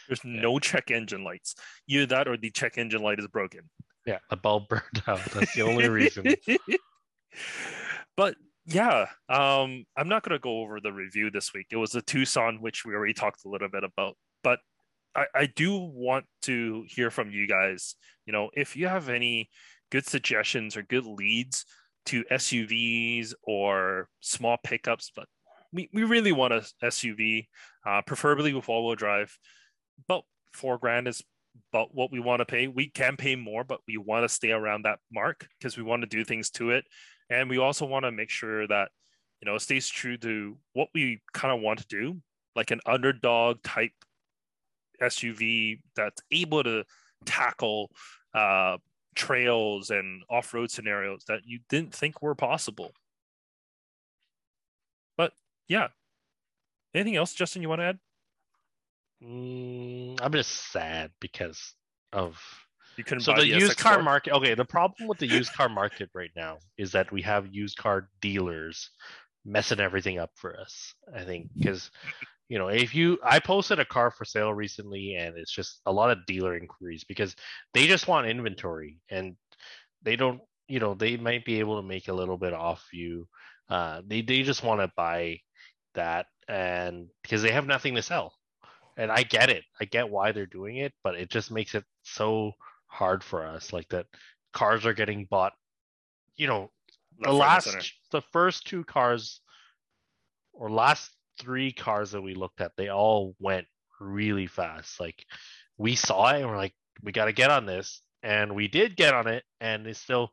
[0.08, 1.56] there's no check engine lights.
[1.88, 3.70] Either that or the check engine light is broken.
[4.06, 5.24] Yeah, the bulb burned out.
[5.34, 6.36] That's the only reason.
[8.18, 8.36] but
[8.66, 11.68] yeah, um, I'm not gonna go over the review this week.
[11.72, 14.16] It was the Tucson, which we already talked a little bit about.
[14.44, 14.60] But
[15.16, 17.96] I, I do want to hear from you guys.
[18.26, 19.50] You know, if you have any
[19.92, 21.66] good suggestions or good leads
[22.08, 25.28] to SUVs or small pickups, but
[25.72, 27.48] we, we really want a SUV,
[27.86, 29.38] uh, preferably with all-wheel drive.
[30.08, 31.24] About four grand is
[31.72, 32.68] about what we want to pay.
[32.68, 36.02] We can pay more, but we want to stay around that mark because we want
[36.02, 36.86] to do things to it,
[37.30, 38.90] and we also want to make sure that
[39.42, 42.22] you know it stays true to what we kind of want to do,
[42.56, 43.92] like an underdog type
[45.02, 46.84] SUV that's able to
[47.26, 47.92] tackle
[48.34, 48.78] uh,
[49.16, 52.92] trails and off-road scenarios that you didn't think were possible.
[55.18, 55.34] But
[55.68, 55.88] yeah,
[56.94, 57.62] anything else, Justin?
[57.62, 58.00] You want to add?
[59.24, 61.74] Mm, I'm just sad because
[62.14, 62.42] of
[62.98, 64.04] You couldn't so the used car SX4?
[64.04, 64.34] market.
[64.34, 67.78] Okay, the problem with the used car market right now is that we have used
[67.78, 68.90] car dealers
[69.46, 70.94] messing everything up for us.
[71.16, 71.92] I think because
[72.48, 75.92] you know, if you, I posted a car for sale recently, and it's just a
[75.92, 77.36] lot of dealer inquiries because
[77.74, 79.36] they just want inventory, and
[80.04, 83.28] they don't, you know, they might be able to make a little bit off you.
[83.68, 85.40] Uh, they they just want to buy
[85.96, 88.34] that, and because they have nothing to sell,
[88.98, 91.84] and I get it, I get why they're doing it, but it just makes it
[92.04, 92.54] so
[92.88, 94.06] hard for us, like that
[94.54, 95.54] cars are getting bought.
[96.38, 96.72] You know,
[97.20, 97.86] the right, and last center.
[98.12, 99.42] the first two cars
[100.54, 103.68] or last three cars that we looked at they all went
[104.00, 105.26] really fast like
[105.78, 106.74] we saw it and we're like
[107.04, 110.32] we got to get on this and we did get on it and it's still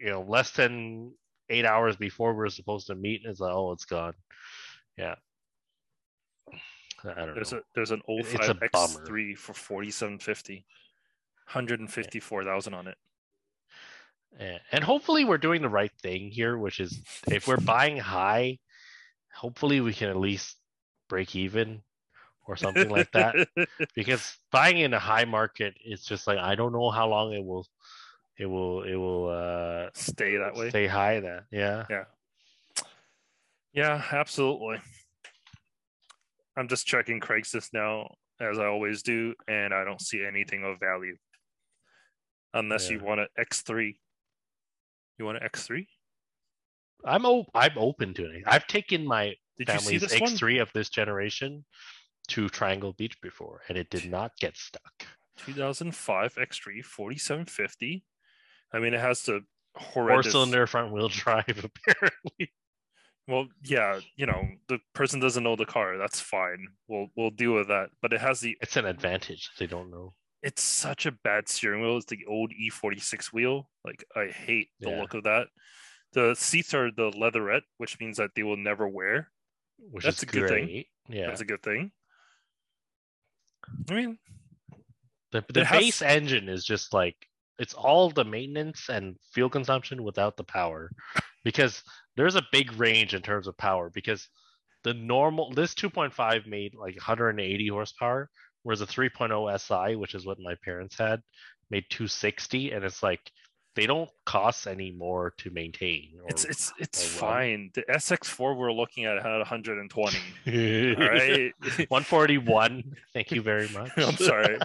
[0.00, 1.12] you know less than
[1.48, 4.14] eight hours before we are supposed to meet and it's like oh it's gone
[4.96, 5.16] yeah
[7.04, 8.68] i don't There's know a there's an It's 05 a bummer.
[9.06, 10.64] X3 for 4750.
[11.46, 12.96] 154,000 on it.
[14.38, 18.58] Yeah, and hopefully we're doing the right thing here, which is if we're buying high,
[19.34, 20.56] hopefully we can at least
[21.08, 21.82] break even
[22.46, 23.34] or something like that.
[23.96, 27.44] Because buying in a high market, it's just like I don't know how long it
[27.44, 27.66] will,
[28.38, 30.68] it will, it will uh, Stay that way.
[30.70, 31.18] stay high.
[31.20, 32.04] That yeah, Yeah.
[33.72, 34.80] Yeah, absolutely.
[36.60, 40.78] I'm just checking Craigslist now, as I always do, and I don't see anything of
[40.78, 41.16] value.
[42.52, 43.96] Unless you want an X3.
[45.18, 45.86] You want an X3?
[47.02, 48.42] I'm o- I'm open to it.
[48.46, 50.02] I've taken my Did family's?
[50.02, 51.64] X3 of this generation
[52.28, 55.06] to Triangle Beach before, and it did not get stuck.
[55.38, 58.04] 2005 X3 4750.
[58.74, 59.40] I mean, it has the
[59.94, 62.52] four-cylinder front wheel drive, apparently.
[63.28, 65.96] Well, yeah, you know, the person doesn't know the car.
[65.98, 66.66] That's fine.
[66.88, 67.90] We'll we'll deal with that.
[68.02, 68.56] But it has the.
[68.60, 69.50] It's an advantage.
[69.58, 70.14] They don't know.
[70.42, 71.98] It's such a bad steering wheel.
[71.98, 73.68] It's the old E46 wheel.
[73.84, 75.00] Like I hate the Yeah.
[75.00, 75.48] look of that.
[76.12, 79.30] The seats are the leatherette, which means that they will never wear.
[79.78, 80.84] which That's is a good thing.
[81.08, 81.90] Yeah, That's a good thing.
[83.90, 84.18] I mean,
[85.32, 87.16] the the it has- base engine is just like
[87.58, 90.90] it's all the maintenance and fuel consumption without the power,
[91.44, 91.82] because
[92.16, 93.90] there's a big range in terms of power.
[93.90, 94.28] Because
[94.84, 98.28] the normal this 2.5 made like 180 horsepower,
[98.62, 101.20] whereas a 3.0 SI, which is what my parents had,
[101.70, 103.20] made 260, and it's like
[103.76, 106.10] they don't cost any more to maintain.
[106.26, 107.70] it's or- it's it's or fine.
[107.74, 110.16] The SX4 we're looking at had 120.
[110.46, 111.52] All All right.
[111.88, 112.96] 141.
[113.14, 113.92] Thank you very much.
[113.96, 114.58] I'm sorry.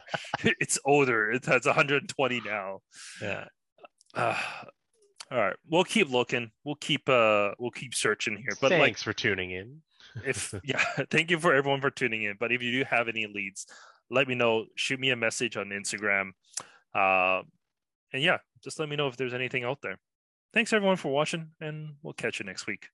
[0.43, 1.31] it's older.
[1.31, 2.79] It has 120 now.
[3.21, 3.45] Yeah.
[4.15, 4.41] Uh,
[5.31, 5.55] all right.
[5.69, 6.51] We'll keep looking.
[6.63, 8.55] We'll keep uh we'll keep searching here.
[8.61, 9.81] But Thanks for tuning in.
[10.25, 12.35] if yeah, thank you for everyone for tuning in.
[12.39, 13.65] But if you do have any leads,
[14.09, 14.65] let me know.
[14.75, 16.31] Shoot me a message on Instagram.
[16.93, 17.43] Uh,
[18.13, 19.97] and yeah, just let me know if there's anything out there.
[20.53, 22.87] Thanks everyone for watching, and we'll catch you next week.